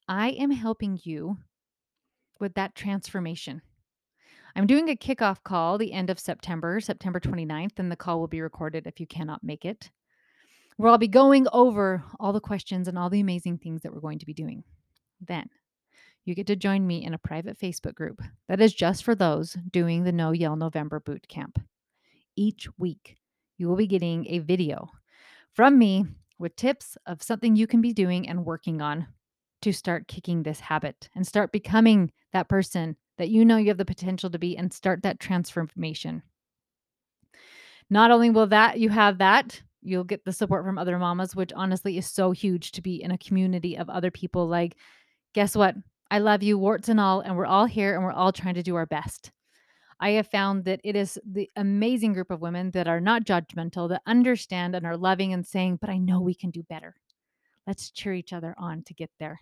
I 0.08 0.30
am 0.30 0.52
helping 0.52 1.00
you 1.04 1.38
with 2.40 2.54
that 2.54 2.76
transformation. 2.76 3.62
I'm 4.56 4.66
doing 4.66 4.90
a 4.90 4.96
kickoff 4.96 5.44
call 5.44 5.78
the 5.78 5.92
end 5.92 6.10
of 6.10 6.20
September, 6.20 6.80
September 6.80 7.20
29th, 7.20 7.78
and 7.78 7.92
the 7.92 7.98
call 7.98 8.20
will 8.20 8.28
be 8.28 8.42
recorded 8.42 8.88
if 8.88 9.00
you 9.00 9.06
cannot 9.06 9.44
make 9.44 9.66
it. 9.66 9.92
Where 10.78 10.90
I'll 10.90 10.98
be 10.98 11.08
going 11.08 11.48
over 11.52 12.04
all 12.20 12.32
the 12.32 12.40
questions 12.40 12.88
and 12.88 12.98
all 12.98 13.10
the 13.10 13.20
amazing 13.20 13.58
things 13.58 13.82
that 13.82 13.94
we're 13.94 14.00
going 14.00 14.20
to 14.20 14.26
be 14.26 14.34
doing. 14.34 14.64
Then 15.20 15.50
you 16.24 16.36
get 16.36 16.48
to 16.48 16.56
join 16.56 16.88
me 16.88 17.04
in 17.04 17.14
a 17.14 17.20
private 17.20 17.60
Facebook 17.60 17.96
group 17.96 18.22
that 18.48 18.62
is 18.62 18.74
just 18.74 19.04
for 19.04 19.16
those 19.16 19.58
doing 19.72 20.04
the 20.04 20.12
No 20.12 20.32
Yell 20.32 20.56
November 20.56 21.00
boot 21.00 21.28
camp. 21.28 21.60
Each 22.36 22.68
week, 22.78 23.18
you 23.58 23.68
will 23.68 23.76
be 23.76 23.88
getting 23.88 24.26
a 24.28 24.40
video 24.40 24.90
from 25.54 25.78
me 25.78 26.06
with 26.40 26.56
tips 26.56 26.98
of 27.06 27.24
something 27.24 27.56
you 27.56 27.68
can 27.68 27.82
be 27.82 27.94
doing 27.94 28.30
and 28.30 28.46
working 28.46 28.82
on 28.82 29.08
to 29.62 29.74
start 29.74 30.08
kicking 30.08 30.44
this 30.44 30.60
habit 30.60 31.10
and 31.16 31.26
start 31.26 31.52
becoming 31.52 32.12
that 32.34 32.50
person 32.50 32.96
that 33.18 33.30
you 33.30 33.44
know 33.44 33.58
you 33.58 33.70
have 33.70 33.78
the 33.78 33.86
potential 33.86 34.30
to 34.30 34.40
be 34.40 34.56
and 34.56 34.72
start 34.72 35.04
that 35.04 35.20
transformation. 35.20 36.22
Not 37.90 38.12
only 38.12 38.30
will 38.30 38.48
that 38.48 38.80
you 38.80 38.90
have 38.90 39.18
that, 39.20 39.62
you'll 39.82 40.04
get 40.04 40.26
the 40.26 40.34
support 40.34 40.66
from 40.66 40.78
other 40.78 41.00
mamas, 41.00 41.36
which 41.36 41.54
honestly 41.54 41.98
is 41.98 42.06
so 42.06 42.32
huge 42.32 42.72
to 42.74 42.82
be 42.82 43.02
in 43.02 43.12
a 43.12 43.18
community 43.18 43.78
of 43.78 43.90
other 43.90 44.12
people. 44.12 44.48
Like, 44.48 44.76
guess 45.34 45.56
what? 45.56 45.76
I 46.12 46.20
love 46.20 46.44
you, 46.44 46.58
warts 46.58 46.90
and 46.90 47.00
all, 47.00 47.22
and 47.22 47.36
we're 47.36 47.46
all 47.46 47.66
here 47.66 47.96
and 47.96 48.04
we're 48.04 48.12
all 48.12 48.32
trying 48.32 48.56
to 48.56 48.64
do 48.64 48.76
our 48.76 48.86
best. 48.86 49.32
I 50.00 50.12
have 50.12 50.28
found 50.28 50.66
that 50.66 50.80
it 50.84 50.96
is 50.96 51.20
the 51.26 51.50
amazing 51.56 52.14
group 52.14 52.30
of 52.30 52.42
women 52.42 52.72
that 52.72 52.88
are 52.88 53.02
not 53.02 53.24
judgmental, 53.24 53.90
that 53.90 54.04
understand 54.06 54.76
and 54.76 54.86
are 54.86 54.96
loving 54.96 55.34
and 55.34 55.46
saying, 55.46 55.80
but 55.82 55.90
I 55.90 55.98
know 55.98 56.22
we 56.22 56.36
can 56.36 56.52
do 56.52 56.64
better. 56.64 56.96
Let's 57.68 57.92
cheer 57.92 58.14
each 58.14 58.34
other 58.34 58.56
on 58.58 58.82
to 58.84 58.94
get 58.94 59.12
there. 59.20 59.40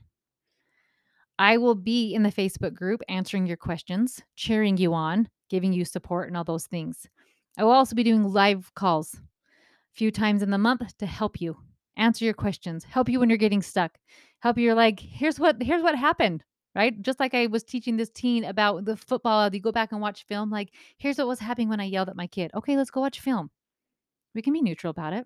I 1.37 1.57
will 1.57 1.75
be 1.75 2.13
in 2.13 2.23
the 2.23 2.31
Facebook 2.31 2.73
group 2.73 3.01
answering 3.07 3.45
your 3.45 3.57
questions, 3.57 4.21
cheering 4.35 4.77
you 4.77 4.93
on, 4.93 5.29
giving 5.49 5.73
you 5.73 5.85
support, 5.85 6.27
and 6.27 6.35
all 6.35 6.43
those 6.43 6.65
things. 6.65 7.07
I 7.57 7.63
will 7.63 7.71
also 7.71 7.95
be 7.95 8.03
doing 8.03 8.23
live 8.23 8.71
calls 8.73 9.13
a 9.13 9.19
few 9.93 10.11
times 10.11 10.41
in 10.41 10.49
the 10.49 10.57
month 10.57 10.97
to 10.97 11.05
help 11.05 11.39
you 11.39 11.57
answer 11.97 12.25
your 12.25 12.33
questions, 12.33 12.83
help 12.83 13.09
you 13.09 13.19
when 13.19 13.29
you're 13.29 13.37
getting 13.37 13.61
stuck, 13.61 13.97
help 14.39 14.57
you. 14.57 14.65
You're 14.65 14.75
like, 14.75 14.99
here's 14.99 15.39
what 15.39 15.61
here's 15.61 15.83
what 15.83 15.95
happened, 15.95 16.43
right? 16.73 16.99
Just 17.01 17.19
like 17.19 17.33
I 17.33 17.47
was 17.47 17.63
teaching 17.63 17.97
this 17.97 18.09
teen 18.09 18.45
about 18.45 18.85
the 18.85 18.97
football, 18.97 19.53
you 19.53 19.61
go 19.61 19.71
back 19.71 19.91
and 19.91 20.01
watch 20.01 20.25
film. 20.25 20.49
Like, 20.49 20.71
here's 20.97 21.17
what 21.17 21.27
was 21.27 21.39
happening 21.39 21.69
when 21.69 21.79
I 21.79 21.85
yelled 21.85 22.09
at 22.09 22.15
my 22.15 22.27
kid. 22.27 22.51
Okay, 22.55 22.75
let's 22.77 22.91
go 22.91 23.01
watch 23.01 23.19
film. 23.19 23.49
We 24.33 24.41
can 24.41 24.53
be 24.53 24.61
neutral 24.61 24.91
about 24.91 25.13
it. 25.13 25.25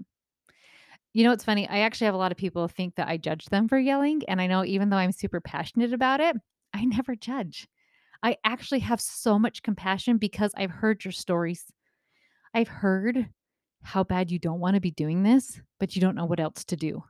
You 1.14 1.24
know, 1.24 1.32
it's 1.32 1.44
funny. 1.44 1.68
I 1.68 1.80
actually 1.80 2.06
have 2.06 2.14
a 2.14 2.20
lot 2.20 2.32
of 2.32 2.38
people 2.38 2.68
think 2.68 2.96
that 2.96 3.08
I 3.08 3.18
judge 3.18 3.46
them 3.46 3.68
for 3.68 3.80
yelling. 3.80 4.22
And 4.28 4.40
I 4.40 4.48
know 4.48 4.64
even 4.64 4.90
though 4.90 4.98
I'm 4.98 5.12
super 5.12 5.42
passionate 5.42 5.94
about 5.94 6.20
it, 6.20 6.36
I 6.74 6.86
never 6.86 7.16
judge. 7.16 7.68
I 8.22 8.38
actually 8.44 8.80
have 8.80 9.02
so 9.02 9.40
much 9.40 9.64
compassion 9.64 10.18
because 10.18 10.52
I've 10.56 10.72
heard 10.72 11.04
your 11.04 11.12
stories. 11.12 11.66
I've 12.54 12.68
heard 12.68 13.30
how 13.82 14.04
bad 14.04 14.30
you 14.30 14.40
don't 14.40 14.60
want 14.60 14.76
to 14.76 14.82
be 14.82 14.92
doing 14.92 15.24
this, 15.24 15.60
but 15.80 15.96
you 15.96 16.02
don't 16.02 16.16
know 16.16 16.26
what 16.26 16.40
else 16.40 16.64
to 16.66 16.76
do. 16.76 17.04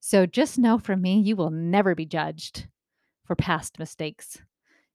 So 0.00 0.26
just 0.26 0.58
know 0.58 0.78
from 0.78 1.02
me, 1.02 1.20
you 1.20 1.36
will 1.36 1.50
never 1.50 1.94
be 1.94 2.06
judged 2.06 2.66
for 3.26 3.36
past 3.36 3.78
mistakes 3.78 4.38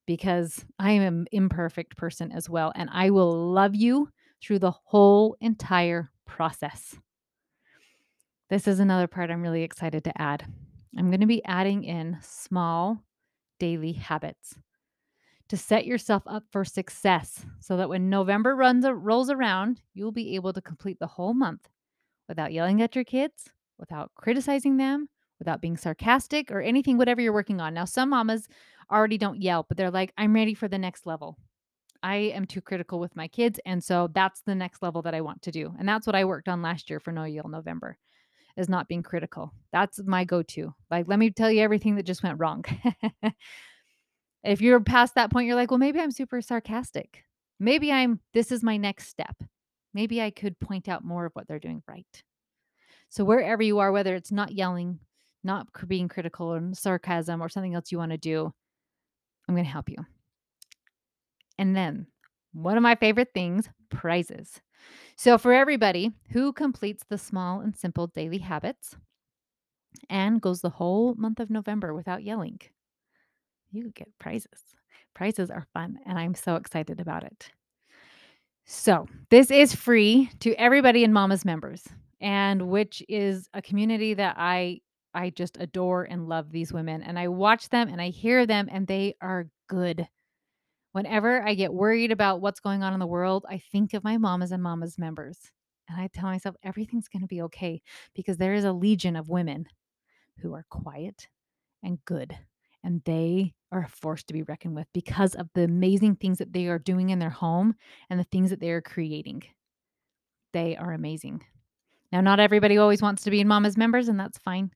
because 0.08 0.66
I 0.80 0.92
am 0.92 1.02
an 1.04 1.28
imperfect 1.32 1.96
person 1.96 2.32
as 2.32 2.50
well. 2.50 2.72
And 2.76 2.90
I 2.92 3.12
will 3.12 3.52
love 3.54 3.76
you 3.76 4.10
through 4.42 4.60
the 4.60 4.72
whole 4.72 5.38
entire 5.40 6.10
process. 6.26 6.96
This 8.48 8.68
is 8.68 8.80
another 8.80 9.08
part 9.08 9.32
I'm 9.32 9.42
really 9.42 9.64
excited 9.64 10.04
to 10.04 10.22
add. 10.22 10.46
I'm 10.96 11.10
going 11.10 11.22
to 11.22 11.26
be 11.26 11.44
adding 11.46 11.84
in 11.84 12.20
small 12.22 13.04
daily 13.60 13.94
habits 13.94 14.56
to 15.50 15.58
set 15.58 15.88
yourself 15.88 16.22
up 16.28 16.44
for 16.52 16.64
success 16.64 17.44
so 17.60 17.76
that 17.78 17.90
when 17.90 18.08
November 18.08 18.56
runs 18.56 18.86
rolls 18.88 19.32
around, 19.32 19.82
you'll 19.96 20.12
be 20.12 20.36
able 20.36 20.54
to 20.54 20.62
complete 20.62 21.00
the 21.00 21.08
whole 21.08 21.34
month 21.34 21.68
without 22.28 22.54
yelling 22.54 22.84
at 22.84 22.94
your 22.94 23.04
kids, 23.04 23.50
without 23.80 24.12
criticizing 24.16 24.78
them, 24.78 25.10
without 25.40 25.60
being 25.60 25.76
sarcastic 25.76 26.52
or 26.52 26.62
anything 26.62 27.00
whatever 27.00 27.22
you're 27.22 27.34
working 27.34 27.60
on. 27.60 27.74
Now 27.74 27.86
some 27.86 28.12
mamas 28.12 28.48
already 28.92 29.18
don't 29.18 29.42
yell, 29.42 29.66
but 29.68 29.76
they're 29.76 29.90
like 29.90 30.14
I'm 30.20 30.36
ready 30.36 30.54
for 30.54 30.68
the 30.68 30.78
next 30.78 31.08
level. 31.08 31.36
I 32.04 32.16
am 32.18 32.46
too 32.46 32.62
critical 32.62 33.00
with 33.00 33.16
my 33.16 33.28
kids 33.28 33.60
and 33.66 33.84
so 33.84 34.08
that's 34.14 34.42
the 34.42 34.54
next 34.54 34.84
level 34.84 35.02
that 35.02 35.16
I 35.16 35.22
want 35.22 35.42
to 35.44 35.52
do. 35.52 35.74
And 35.80 35.90
that's 35.90 36.06
what 36.06 36.16
I 36.16 36.26
worked 36.26 36.48
on 36.48 36.62
last 36.62 36.92
year 36.92 37.00
for 37.00 37.12
No 37.12 37.24
Yell 37.24 37.50
November 37.50 37.98
is 38.58 38.70
not 38.70 38.88
being 38.88 39.04
critical. 39.04 39.54
That's 39.72 40.00
my 40.06 40.24
go 40.24 40.42
to. 40.44 40.74
Like, 40.90 41.08
let 41.08 41.20
me 41.20 41.30
tell 41.30 41.52
you 41.52 41.62
everything 41.62 41.96
that 41.96 42.06
just 42.06 42.24
went 42.24 42.40
wrong. 42.40 42.64
if 44.44 44.62
you're 44.62 44.80
past 44.80 45.16
that 45.16 45.32
point, 45.32 45.48
you're 45.48 45.56
like, 45.56 45.72
well, 45.72 45.78
maybe 45.78 46.00
I'm 46.00 46.12
super 46.12 46.42
sarcastic. 46.42 47.24
Maybe 47.60 47.92
I'm, 47.92 48.20
this 48.34 48.52
is 48.52 48.64
my 48.64 48.78
next 48.78 49.08
step. 49.08 49.36
Maybe 49.94 50.22
I 50.22 50.30
could 50.30 50.60
point 50.60 50.90
out 50.90 51.04
more 51.04 51.26
of 51.26 51.34
what 51.34 51.48
they're 51.48 51.60
doing 51.60 51.82
right. 51.88 52.06
So, 53.10 53.24
wherever 53.24 53.64
you 53.64 53.80
are, 53.80 53.92
whether 53.92 54.16
it's 54.16 54.32
not 54.32 54.52
yelling, 54.52 55.00
not 55.44 55.68
being 55.88 56.10
critical 56.10 56.54
or 56.54 56.62
sarcasm 56.74 57.42
or 57.42 57.48
something 57.48 57.74
else 57.74 57.92
you 57.92 57.98
want 57.98 58.12
to 58.12 58.18
do, 58.18 58.52
I'm 59.48 59.56
going 59.56 59.66
to 59.66 59.72
help 59.72 59.90
you. 59.90 59.98
And 61.58 61.76
then, 61.76 62.08
one 62.52 62.76
of 62.78 62.84
my 62.84 62.96
favorite 62.96 63.30
things 63.34 63.70
prizes. 63.90 64.60
So, 65.16 65.38
for 65.38 65.54
everybody 65.54 66.12
who 66.32 66.52
completes 66.52 67.04
the 67.08 67.18
small 67.18 67.62
and 67.62 67.76
simple 67.76 68.08
daily 68.08 68.40
habits 68.40 68.96
and 70.10 70.42
goes 70.42 70.62
the 70.62 70.70
whole 70.70 71.16
month 71.16 71.40
of 71.40 71.50
November 71.50 71.94
without 71.94 72.24
yelling, 72.24 72.60
you 73.72 73.92
get 73.92 74.10
prizes. 74.20 74.76
Prizes 75.14 75.50
are 75.50 75.66
fun, 75.74 76.00
and 76.06 76.20
I'm 76.20 76.36
so 76.36 76.56
excited 76.56 77.00
about 77.00 77.24
it. 77.24 77.50
So, 78.66 79.08
this 79.30 79.52
is 79.52 79.74
free 79.74 80.30
to 80.40 80.54
everybody 80.56 81.04
in 81.04 81.14
Mama's 81.14 81.46
members, 81.46 81.88
and 82.20 82.64
which 82.64 83.04
is 83.08 83.48
a 83.54 83.62
community 83.62 84.16
that 84.16 84.36
I 84.38 84.82
I 85.14 85.30
just 85.30 85.56
adore 85.60 86.04
and 86.04 86.28
love 86.28 86.52
these 86.52 86.74
women 86.74 87.02
and 87.02 87.18
I 87.18 87.30
watch 87.30 87.70
them 87.70 87.88
and 87.88 88.02
I 88.02 88.10
hear 88.10 88.46
them 88.46 88.68
and 88.70 88.86
they 88.86 89.16
are 89.22 89.48
good. 89.68 90.08
Whenever 90.96 91.46
I 91.46 91.56
get 91.56 91.74
worried 91.74 92.14
about 92.14 92.40
what's 92.40 92.62
going 92.62 92.82
on 92.82 92.94
in 92.94 93.02
the 93.02 93.06
world, 93.06 93.46
I 93.50 93.58
think 93.58 93.94
of 93.94 94.06
my 94.06 94.18
mamas 94.18 94.54
and 94.54 94.64
mamas 94.64 94.98
members. 94.98 95.38
And 95.90 96.00
I 96.00 96.08
tell 96.08 96.30
myself 96.30 96.56
everything's 96.64 97.10
going 97.10 97.20
to 97.20 97.28
be 97.28 97.42
okay 97.42 97.82
because 98.16 98.38
there 98.38 98.54
is 98.54 98.64
a 98.64 98.72
legion 98.72 99.18
of 99.18 99.28
women 99.28 99.66
who 100.40 100.54
are 100.54 100.64
quiet 100.70 101.28
and 101.84 102.00
good. 102.06 102.38
And 102.82 103.02
they 103.04 103.56
are 103.74 103.84
a 103.84 103.90
force 103.90 104.24
to 104.24 104.34
be 104.34 104.44
reckoned 104.44 104.74
with 104.74 104.88
because 104.94 105.36
of 105.36 105.50
the 105.54 105.66
amazing 105.66 106.16
things 106.16 106.38
that 106.38 106.54
they 106.54 106.68
are 106.68 106.80
doing 106.80 107.10
in 107.10 107.20
their 107.20 107.30
home 107.30 107.76
and 108.10 108.18
the 108.18 108.28
things 108.32 108.50
that 108.52 108.62
they 108.62 108.70
are 108.70 108.80
creating. 108.80 109.44
They 110.54 110.78
are 110.78 110.94
amazing. 110.94 111.42
Now, 112.14 112.22
not 112.22 112.40
everybody 112.40 112.78
always 112.78 113.02
wants 113.02 113.24
to 113.24 113.32
be 113.32 113.42
in 113.42 113.50
Mama's 113.50 113.76
members, 113.76 114.08
and 114.08 114.18
that's 114.18 114.38
fine. 114.38 114.72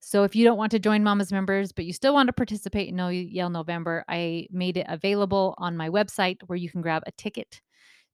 So, 0.00 0.24
if 0.24 0.34
you 0.34 0.44
don't 0.44 0.56
want 0.56 0.72
to 0.72 0.78
join 0.78 1.04
Mama's 1.04 1.30
members, 1.30 1.72
but 1.72 1.84
you 1.84 1.92
still 1.92 2.14
want 2.14 2.28
to 2.28 2.32
participate 2.32 2.88
in 2.88 2.96
No 2.96 3.08
Yell 3.08 3.50
November, 3.50 4.02
I 4.08 4.46
made 4.50 4.78
it 4.78 4.86
available 4.88 5.54
on 5.58 5.76
my 5.76 5.90
website 5.90 6.38
where 6.46 6.56
you 6.56 6.70
can 6.70 6.80
grab 6.80 7.02
a 7.06 7.12
ticket. 7.12 7.60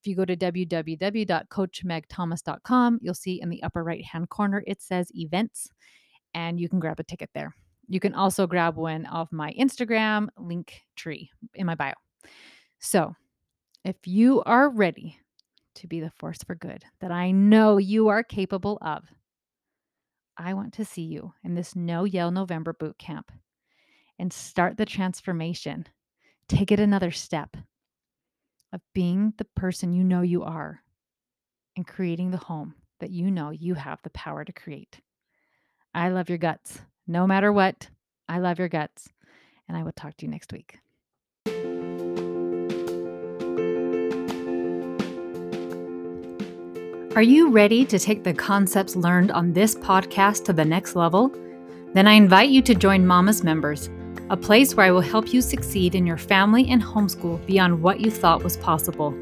If 0.01 0.09
you 0.09 0.17
go 0.17 0.25
to 0.25 0.37
www.coachmegthomas.com, 0.37 2.99
you'll 3.01 3.15
see 3.15 3.41
in 3.41 3.51
the 3.51 3.63
upper 3.63 3.85
right 3.85 4.05
hand 4.05 4.31
corner 4.31 4.65
it 4.67 4.83
says 4.83 5.13
events, 5.15 5.71
and 6.35 6.59
you 6.59 6.69
can 6.69 6.81
grab 6.81 6.99
a 6.99 7.05
ticket 7.05 7.31
there. 7.35 7.55
You 7.89 8.01
can 8.01 8.15
also 8.15 8.49
grab 8.49 8.75
one 8.77 9.07
off 9.07 9.31
my 9.31 9.55
Instagram 9.59 10.27
link 10.37 10.83
tree 10.97 11.31
in 11.55 11.67
my 11.67 11.77
bio. 11.77 11.95
So, 12.81 13.15
if 13.85 13.95
you 14.07 14.43
are 14.45 14.71
ready 14.71 15.21
to 15.77 15.87
be 15.87 16.01
the 16.01 16.11
force 16.11 16.43
for 16.45 16.57
good 16.57 16.85
that 17.01 17.13
I 17.13 17.31
know 17.31 17.77
you 17.77 18.09
are 18.09 18.25
capable 18.25 18.79
of, 18.83 19.05
I 20.39 20.55
want 20.55 20.75
to 20.75 20.85
see 20.85 21.03
you 21.03 21.33
in 21.43 21.55
this 21.55 21.75
No 21.75 22.05
Yell 22.05 22.31
November 22.31 22.73
boot 22.73 22.99
camp 22.99 23.33
and 24.19 24.33
start 24.33 24.77
the 24.77 24.87
transformation. 24.87 25.87
Take 26.49 26.71
it 26.71 26.81
another 26.81 27.11
step 27.11 27.57
of 28.73 28.81
being 28.95 29.33
the 29.39 29.45
person 29.45 29.93
you 29.93 30.05
know 30.05 30.23
you 30.23 30.43
are 30.43 30.83
and 31.77 31.87
creating 31.87 32.31
the 32.31 32.37
home 32.37 32.75
that 33.01 33.11
you 33.11 33.31
know 33.31 33.51
you 33.51 33.75
have 33.75 34.01
the 34.03 34.11
power 34.11 34.45
to 34.45 34.53
create. 34.53 35.01
I 35.95 36.09
love 36.09 36.29
your 36.29 36.39
guts. 36.39 36.81
No 37.07 37.27
matter 37.27 37.53
what, 37.53 37.89
I 38.29 38.39
love 38.39 38.59
your 38.59 38.69
guts. 38.69 39.09
And 39.69 39.77
I 39.77 39.83
will 39.83 39.93
talk 39.93 40.17
to 40.19 40.27
you 40.27 40.31
next 40.31 40.53
week. 40.53 40.79
Are 47.17 47.23
you 47.23 47.51
ready 47.51 47.85
to 47.87 47.99
take 47.99 48.23
the 48.25 48.35
concepts 48.35 48.95
learned 48.95 49.31
on 49.31 49.55
this 49.55 49.75
podcast 49.75 50.45
to 50.45 50.53
the 50.53 50.67
next 50.67 50.95
level? 50.95 51.33
Then 51.95 52.07
I 52.07 52.13
invite 52.13 52.51
you 52.51 52.61
to 52.61 52.75
join 52.75 53.07
Mama's 53.07 53.43
Members, 53.43 53.89
a 54.29 54.37
place 54.37 54.75
where 54.75 54.85
I 54.85 54.91
will 54.91 55.01
help 55.01 55.33
you 55.33 55.41
succeed 55.41 55.95
in 55.95 56.07
your 56.07 56.19
family 56.19 56.69
and 56.69 56.83
homeschool 56.83 57.47
beyond 57.47 57.81
what 57.81 58.01
you 58.01 58.11
thought 58.11 58.45
was 58.45 58.59
possible. 58.59 59.15